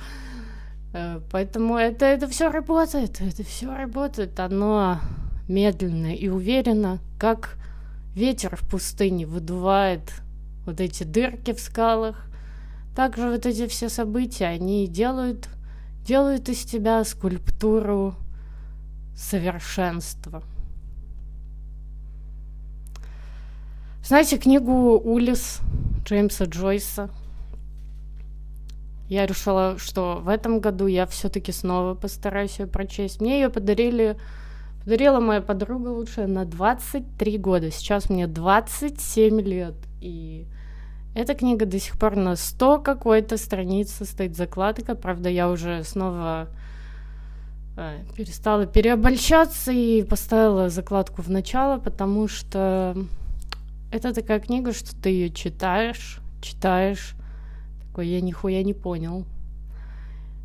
Э, 0.93 1.21
поэтому 1.31 1.77
это, 1.77 2.05
это 2.05 2.27
все 2.27 2.49
работает, 2.49 3.21
это 3.21 3.43
все 3.43 3.75
работает. 3.75 4.39
Оно 4.39 4.99
медленно 5.47 6.13
и 6.13 6.27
уверенно, 6.27 6.99
как 7.17 7.57
ветер 8.15 8.55
в 8.55 8.67
пустыне 8.67 9.25
выдувает 9.25 10.11
вот 10.65 10.79
эти 10.79 11.03
дырки 11.03 11.53
в 11.53 11.59
скалах. 11.59 12.25
Также 12.95 13.29
вот 13.29 13.45
эти 13.45 13.67
все 13.67 13.89
события, 13.89 14.47
они 14.47 14.87
делают, 14.87 15.47
делают 16.05 16.49
из 16.49 16.63
тебя 16.63 17.03
скульптуру 17.03 18.15
совершенства. 19.15 20.43
Знаете 24.03 24.37
книгу 24.37 24.97
«Улис» 24.97 25.59
Джеймса 26.03 26.45
Джойса? 26.45 27.09
Я 29.09 29.25
решила, 29.25 29.75
что 29.79 30.21
в 30.23 30.29
этом 30.29 30.59
году 30.59 30.85
я 30.85 31.07
все-таки 31.07 31.51
снова 31.51 31.95
постараюсь 31.95 32.59
ее 32.59 32.67
прочесть. 32.67 33.19
Мне 33.19 33.41
ее 33.41 33.49
подарили, 33.49 34.17
подарила 34.83 35.19
моя 35.19 35.41
подруга 35.41 35.87
лучшая 35.87 36.27
на 36.27 36.45
23 36.45 37.37
года. 37.39 37.71
Сейчас 37.71 38.11
мне 38.11 38.27
27 38.27 39.41
лет. 39.41 39.73
И 39.99 40.45
эта 41.15 41.33
книга 41.33 41.65
до 41.65 41.79
сих 41.79 41.97
пор 41.97 42.17
на 42.17 42.35
100 42.35 42.81
какой-то 42.81 43.37
страниц 43.37 43.99
стоит 44.03 44.35
закладка. 44.35 44.93
Правда, 44.93 45.27
я 45.27 45.49
уже 45.49 45.83
снова 45.83 46.47
э, 47.77 48.03
перестала 48.15 48.67
переобольщаться 48.67 49.71
и 49.71 50.03
поставила 50.03 50.69
закладку 50.69 51.23
в 51.23 51.31
начало, 51.31 51.79
потому 51.79 52.27
что 52.27 52.95
это 53.91 54.13
такая 54.13 54.39
книга, 54.39 54.71
что 54.71 54.95
ты 54.95 55.09
ее 55.09 55.29
читаешь, 55.31 56.19
читаешь, 56.43 57.15
такой, 57.99 58.07
я 58.07 58.21
нихуя 58.21 58.63
не 58.63 58.73
понял. 58.73 59.25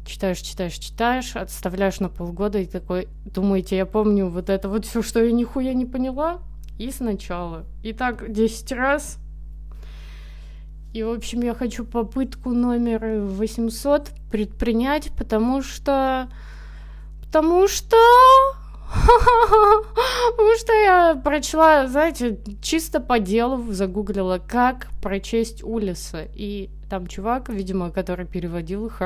читаешь, 0.05 0.41
читаешь, 0.41 0.75
читаешь, 0.75 1.37
отставляешь 1.37 2.01
на 2.01 2.09
полгода 2.09 2.59
и 2.59 2.67
такой, 2.67 3.07
думаете, 3.25 3.77
я 3.77 3.87
помню 3.87 4.29
вот 4.29 4.51
это 4.51 4.69
вот 4.69 4.85
все, 4.85 5.03
что 5.03 5.23
я 5.23 5.33
нихуя 5.33 5.73
не 5.73 5.87
поняла? 5.87 6.41
И 6.79 6.91
сначала. 6.91 7.65
И 7.85 7.93
так 7.93 8.33
10 8.33 8.73
раз. 8.73 9.19
И, 10.93 11.03
в 11.05 11.11
общем, 11.11 11.43
я 11.43 11.55
хочу 11.55 11.85
попытку 11.85 12.51
номер 12.51 13.21
800 13.21 14.11
предпринять, 14.31 15.11
потому 15.17 15.63
что... 15.63 16.29
Потому 17.23 17.69
что... 17.69 17.97
Потому 20.37 20.57
что 20.59 20.73
я 20.73 21.21
прочла, 21.23 21.87
знаете, 21.89 22.39
чисто 22.63 23.01
по 23.01 23.19
делу 23.19 23.73
загуглила, 23.73 24.39
как 24.39 24.89
прочесть 25.03 25.63
Улиса. 25.63 26.27
И 26.35 26.71
там 26.89 27.07
чувак, 27.07 27.49
видимо, 27.49 27.91
который 27.91 28.27
переводил 28.27 28.87
их 28.87 29.01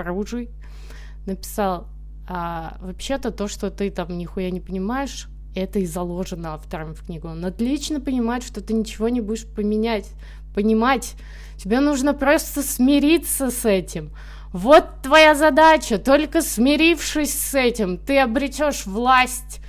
написал, 1.26 1.88
а, 2.28 2.76
вообще-то 2.80 3.30
то, 3.30 3.48
что 3.48 3.70
ты 3.70 3.90
там 3.90 4.16
нихуя 4.16 4.50
не 4.50 4.60
понимаешь, 4.60 5.28
это 5.54 5.78
и 5.78 5.86
заложено 5.86 6.54
автором 6.54 6.94
в 6.94 7.06
книгу. 7.06 7.28
Он 7.28 7.44
отлично 7.44 8.00
понимает, 8.00 8.42
что 8.42 8.60
ты 8.60 8.74
ничего 8.74 9.08
не 9.08 9.20
будешь 9.20 9.46
поменять, 9.46 10.10
понимать. 10.54 11.14
Тебе 11.56 11.80
нужно 11.80 12.14
просто 12.14 12.62
смириться 12.62 13.50
с 13.50 13.64
этим. 13.64 14.12
Вот 14.52 15.02
твоя 15.02 15.34
задача. 15.34 15.98
Только 15.98 16.42
смирившись 16.42 17.34
с 17.34 17.54
этим, 17.54 17.98
ты 17.98 18.18
обретешь 18.18 18.86
власть 18.86 19.60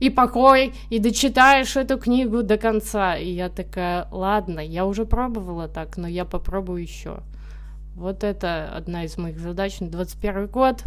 и 0.00 0.10
покой, 0.10 0.74
и 0.90 0.98
дочитаешь 0.98 1.76
эту 1.76 1.98
книгу 1.98 2.42
до 2.42 2.58
конца. 2.58 3.16
И 3.16 3.30
я 3.30 3.48
такая, 3.48 4.08
ладно, 4.10 4.60
я 4.60 4.84
уже 4.86 5.04
пробовала 5.04 5.68
так, 5.68 5.96
но 5.96 6.06
я 6.06 6.24
попробую 6.24 6.82
еще. 6.82 7.20
Вот 7.94 8.24
это 8.24 8.70
одна 8.76 9.04
из 9.04 9.16
моих 9.16 9.38
задач 9.38 9.80
на 9.80 9.88
21 9.88 10.48
год. 10.48 10.84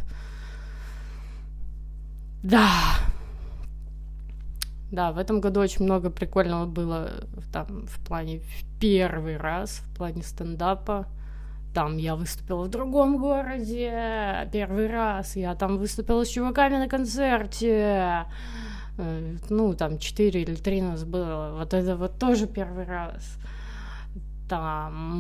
Да. 2.44 2.70
Да, 4.92 5.12
в 5.12 5.18
этом 5.18 5.40
году 5.40 5.60
очень 5.60 5.86
много 5.86 6.10
прикольного 6.10 6.66
было 6.66 7.12
там 7.52 7.86
в 7.88 8.00
плане 8.06 8.40
в 8.40 8.80
первый 8.80 9.38
раз, 9.38 9.82
в 9.86 9.98
плане 9.98 10.24
стендапа. 10.24 11.08
Там 11.74 11.98
я 11.98 12.16
выступила 12.16 12.64
в 12.64 12.70
другом 12.70 13.18
городе 13.18 14.50
первый 14.52 14.88
раз. 14.88 15.36
Я 15.36 15.54
там 15.54 15.78
выступила 15.78 16.26
с 16.26 16.30
чуваками 16.30 16.78
на 16.78 16.88
концерте. 16.88 18.26
Э, 19.00 19.38
ну, 19.50 19.74
там 19.74 19.98
четыре 19.98 20.42
или 20.42 20.56
три 20.56 20.82
нас 20.82 21.04
было. 21.04 21.56
Вот 21.58 21.74
это 21.74 21.96
вот 21.96 22.20
тоже 22.20 22.48
первый 22.48 22.86
раз 22.86 23.24
там... 24.50 25.12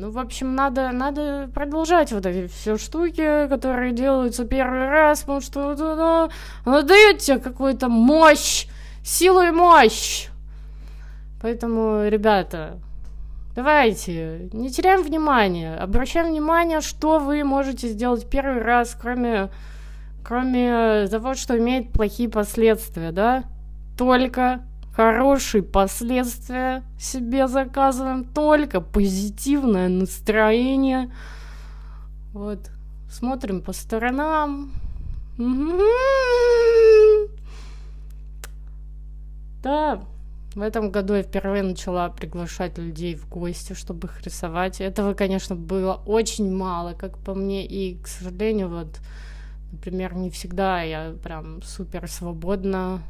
Ну, 0.00 0.10
в 0.10 0.18
общем, 0.18 0.54
надо, 0.54 0.92
надо 0.92 1.50
продолжать 1.52 2.12
вот 2.12 2.26
эти 2.26 2.46
все 2.52 2.76
штуки, 2.76 3.48
которые 3.48 3.92
делаются 3.92 4.44
первый 4.44 4.88
раз, 4.88 5.20
потому 5.20 5.40
что 5.40 5.64
вот 5.68 5.80
оно, 5.80 6.30
оно 6.64 6.82
дает 6.82 7.18
тебе 7.18 7.38
какую-то 7.38 7.88
мощь, 7.88 8.66
силу 9.02 9.40
и 9.42 9.50
мощь. 9.50 10.28
Поэтому, 11.40 12.06
ребята, 12.06 12.78
давайте, 13.56 14.50
не 14.52 14.70
теряем 14.70 15.02
внимания, 15.02 15.74
обращаем 15.76 16.28
внимание, 16.28 16.80
что 16.80 17.18
вы 17.18 17.42
можете 17.44 17.88
сделать 17.88 18.28
первый 18.28 18.62
раз, 18.62 18.96
кроме, 19.00 19.48
кроме 20.28 21.08
того, 21.08 21.32
что 21.32 21.58
имеет 21.58 21.90
плохие 21.90 22.28
последствия, 22.28 23.12
да? 23.12 23.44
Только 23.96 24.60
хорошие 24.94 25.62
последствия 25.62 26.82
себе 27.00 27.48
заказываем, 27.48 28.24
только 28.24 28.82
позитивное 28.82 29.88
настроение. 29.88 31.10
Вот, 32.34 32.58
смотрим 33.10 33.62
по 33.62 33.72
сторонам. 33.72 34.70
Да, 39.62 40.02
в 40.54 40.60
этом 40.60 40.90
году 40.90 41.14
я 41.14 41.22
впервые 41.22 41.62
начала 41.62 42.10
приглашать 42.10 42.76
людей 42.76 43.14
в 43.14 43.26
гости, 43.30 43.72
чтобы 43.72 44.08
их 44.08 44.22
рисовать. 44.26 44.82
Этого, 44.82 45.14
конечно, 45.14 45.56
было 45.56 46.02
очень 46.04 46.54
мало, 46.54 46.92
как 46.92 47.16
по 47.16 47.34
мне, 47.34 47.66
и, 47.66 47.96
к 47.96 48.06
сожалению, 48.06 48.68
вот, 48.68 48.98
например, 49.72 50.14
не 50.14 50.30
всегда 50.30 50.82
я 50.82 51.14
прям 51.22 51.62
супер 51.62 52.08
свободна 52.08 53.02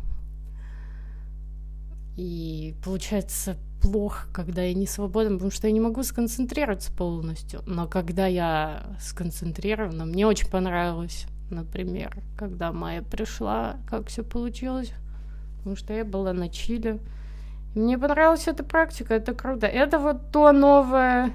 и 2.16 2.74
получается 2.84 3.56
плохо, 3.80 4.26
когда 4.32 4.62
я 4.62 4.74
не 4.74 4.86
свободна, 4.86 5.34
потому 5.34 5.50
что 5.50 5.68
я 5.68 5.72
не 5.72 5.80
могу 5.80 6.02
сконцентрироваться 6.02 6.92
полностью. 6.92 7.62
Но 7.66 7.86
когда 7.86 8.26
я 8.26 8.96
сконцентрирована, 9.00 10.04
мне 10.04 10.26
очень 10.26 10.48
понравилось, 10.48 11.26
например, 11.50 12.18
когда 12.36 12.72
Майя 12.72 13.02
пришла, 13.02 13.76
как 13.88 14.08
все 14.08 14.24
получилось, 14.24 14.92
потому 15.58 15.76
что 15.76 15.92
я 15.92 16.04
была 16.04 16.32
на 16.32 16.48
чиле. 16.48 16.98
И 17.74 17.78
мне 17.78 17.98
понравилась 17.98 18.48
эта 18.48 18.64
практика, 18.64 19.14
это 19.14 19.34
круто. 19.34 19.66
Это 19.66 19.98
вот 19.98 20.32
то 20.32 20.52
новое, 20.52 21.32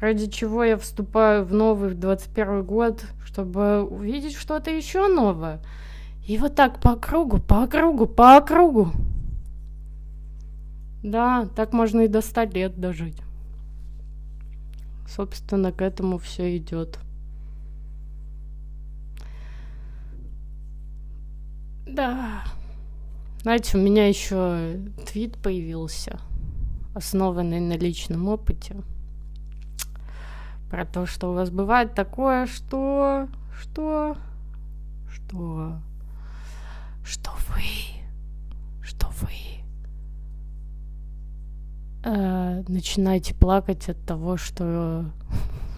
ради 0.00 0.26
чего 0.26 0.64
я 0.64 0.76
вступаю 0.76 1.44
в 1.44 1.52
новый 1.52 1.90
в 1.90 1.98
21 1.98 2.64
год, 2.64 3.04
чтобы 3.24 3.82
увидеть 3.82 4.36
что-то 4.36 4.70
еще 4.70 5.08
новое. 5.08 5.60
И 6.26 6.38
вот 6.38 6.54
так 6.54 6.80
по 6.80 6.96
кругу, 6.96 7.38
по 7.38 7.66
кругу, 7.66 8.06
по 8.06 8.40
кругу. 8.40 8.92
Да, 11.02 11.46
так 11.54 11.72
можно 11.72 12.00
и 12.02 12.08
до 12.08 12.20
100 12.20 12.42
лет 12.44 12.80
дожить. 12.80 13.18
Собственно, 15.08 15.70
к 15.70 15.80
этому 15.80 16.18
все 16.18 16.56
идет. 16.56 16.98
Да. 21.86 22.42
Знаете, 23.42 23.78
у 23.78 23.80
меня 23.80 24.08
еще 24.08 24.80
твит 25.06 25.38
появился, 25.38 26.18
основанный 26.94 27.60
на 27.60 27.74
личном 27.74 28.26
опыте. 28.26 28.76
Про 30.70 30.84
то, 30.84 31.06
что 31.06 31.30
у 31.30 31.34
вас 31.34 31.50
бывает 31.50 31.94
такое, 31.94 32.46
что... 32.46 33.28
Что... 33.60 34.16
Что... 35.08 35.78
Что 37.04 37.30
вы... 37.48 37.62
Что 38.82 39.08
вы 39.20 39.30
э, 42.06 42.62
начинаете 42.68 43.34
плакать 43.34 43.88
от 43.88 44.00
того, 44.06 44.36
что 44.36 45.04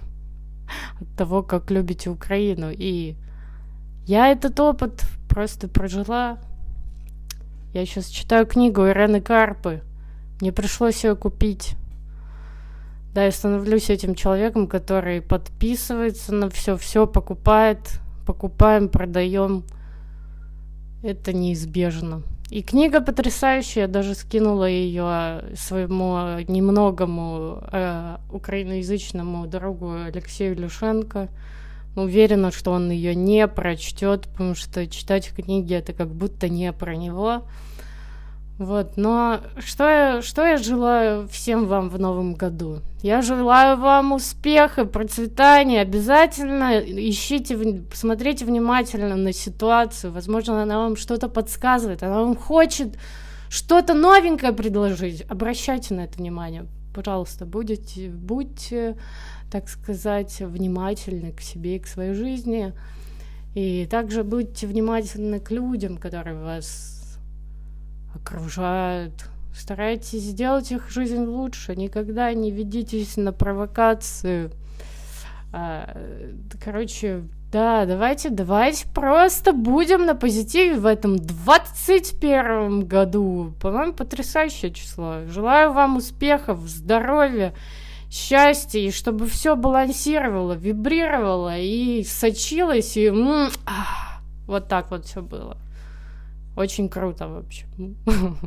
от 1.01 1.17
того, 1.17 1.43
как 1.43 1.71
любите 1.71 2.11
Украину. 2.11 2.71
И 2.71 3.17
я 4.07 4.29
этот 4.29 4.61
опыт 4.61 5.05
просто 5.29 5.69
прожила. 5.69 6.39
Я 7.73 7.85
сейчас 7.87 8.07
читаю 8.07 8.47
книгу 8.47 8.83
Ирены 8.87 9.21
Карпы. 9.21 9.83
Мне 10.41 10.53
пришлось 10.53 11.03
ее 11.05 11.17
купить. 11.17 11.77
Да, 13.19 13.25
я 13.25 13.33
становлюсь 13.33 13.91
этим 13.91 14.15
человеком, 14.15 14.69
который 14.69 15.21
подписывается 15.21 16.33
на 16.33 16.49
все, 16.51 16.77
все 16.77 17.05
покупает, 17.05 17.99
покупаем, 18.25 18.89
продаем. 18.89 19.65
Это 21.03 21.33
неизбежно. 21.33 22.23
И 22.49 22.63
книга 22.63 23.01
потрясающая, 23.01 23.83
я 23.83 23.89
даже 23.89 24.15
скинула 24.15 24.67
ее 24.67 25.43
своему 25.57 26.39
немногому 26.47 27.61
э, 27.73 28.19
украиноязычному 28.31 29.49
другу 29.49 29.95
Алексею 30.07 30.55
Люшенко. 30.55 31.29
Уверена, 31.97 32.53
что 32.53 32.71
он 32.71 32.89
ее 32.89 33.17
не 33.17 33.49
прочтет, 33.49 34.29
потому 34.29 34.55
что 34.55 34.87
читать 34.87 35.33
книги 35.35 35.75
это 35.75 35.93
как 35.93 36.15
будто 36.15 36.49
не 36.49 36.73
про 36.73 36.95
него. 36.95 37.43
Вот, 38.59 38.97
но 38.97 39.41
что 39.59 39.89
я, 39.89 40.21
что 40.21 40.45
я 40.45 40.57
желаю 40.57 41.29
всем 41.29 41.67
вам 41.67 41.89
в 41.89 42.01
новом 42.01 42.35
году? 42.35 42.81
Я 43.03 43.23
желаю 43.23 43.77
вам 43.79 44.13
успеха, 44.13 44.85
процветания. 44.85 45.81
Обязательно 45.81 46.81
ищите, 46.81 47.85
смотрите 47.95 48.45
внимательно 48.45 49.15
на 49.15 49.33
ситуацию. 49.33 50.13
Возможно, 50.13 50.61
она 50.61 50.79
вам 50.79 50.97
что-то 50.97 51.29
подсказывает, 51.29 52.03
она 52.03 52.25
вам 52.25 52.35
хочет 52.35 52.99
что-то 53.49 53.95
новенькое 53.95 54.53
предложить. 54.53 55.23
Обращайте 55.29 55.95
на 55.95 56.01
это 56.01 56.19
внимание. 56.19 56.67
Пожалуйста, 56.93 57.47
будете, 57.47 58.09
будьте, 58.09 58.97
так 59.53 59.69
сказать, 59.69 60.41
внимательны 60.41 61.31
к 61.31 61.41
себе 61.41 61.77
и 61.77 61.79
к 61.79 61.87
своей 61.87 62.15
жизни. 62.15 62.73
И 63.55 63.87
также 63.89 64.25
будьте 64.25 64.67
внимательны 64.67 65.39
к 65.39 65.53
людям, 65.53 65.97
которые 65.97 66.37
вас 66.37 66.98
окружают. 68.15 69.13
Старайтесь 69.55 70.23
сделать 70.23 70.71
их 70.71 70.91
жизнь 70.91 71.25
лучше. 71.25 71.75
Никогда 71.75 72.33
не 72.33 72.51
ведитесь 72.51 73.17
на 73.17 73.33
провокацию. 73.33 74.53
А, 75.53 75.97
короче, 76.63 77.23
да, 77.51 77.87
давайте, 77.87 78.29
давайте 78.29 78.87
просто 78.89 79.53
будем 79.53 80.05
на 80.05 80.15
позитиве 80.15 80.79
в 80.79 80.85
этом 80.85 81.17
21 81.17 82.87
году. 82.87 83.55
По-моему, 83.61 83.95
потрясающее 83.95 84.71
число. 84.71 85.25
Желаю 85.27 85.73
вам 85.73 85.97
успехов, 85.97 86.61
здоровья, 86.61 87.55
счастье, 88.11 88.87
и 88.87 88.91
чтобы 88.91 89.27
все 89.27 89.57
балансировало, 89.57 90.53
вибрировало 90.53 91.59
и 91.59 92.05
сочилось, 92.05 92.97
и 92.99 93.09
а, 93.09 94.21
вот 94.47 94.69
так 94.69 94.91
вот 94.91 95.07
все 95.07 95.23
было. 95.23 95.57
Очень 96.59 96.89
круто, 96.89 97.29
в 97.29 97.37
общем. 97.37 97.97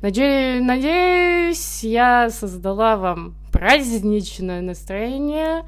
Надеюсь, 0.00 1.82
я 1.82 2.30
создала 2.30 2.96
вам 2.96 3.34
праздничное 3.50 4.60
настроение. 4.60 5.64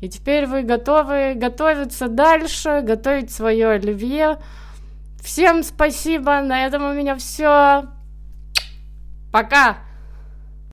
И 0.00 0.08
теперь 0.08 0.46
вы 0.46 0.62
готовы 0.62 1.34
готовиться 1.34 2.06
дальше, 2.06 2.82
готовить 2.84 3.32
свое 3.32 3.70
оливье. 3.70 4.38
Всем 5.24 5.64
спасибо. 5.64 6.40
На 6.40 6.66
этом 6.66 6.84
у 6.84 6.92
меня 6.92 7.16
все. 7.16 7.86
Пока. 9.32 9.78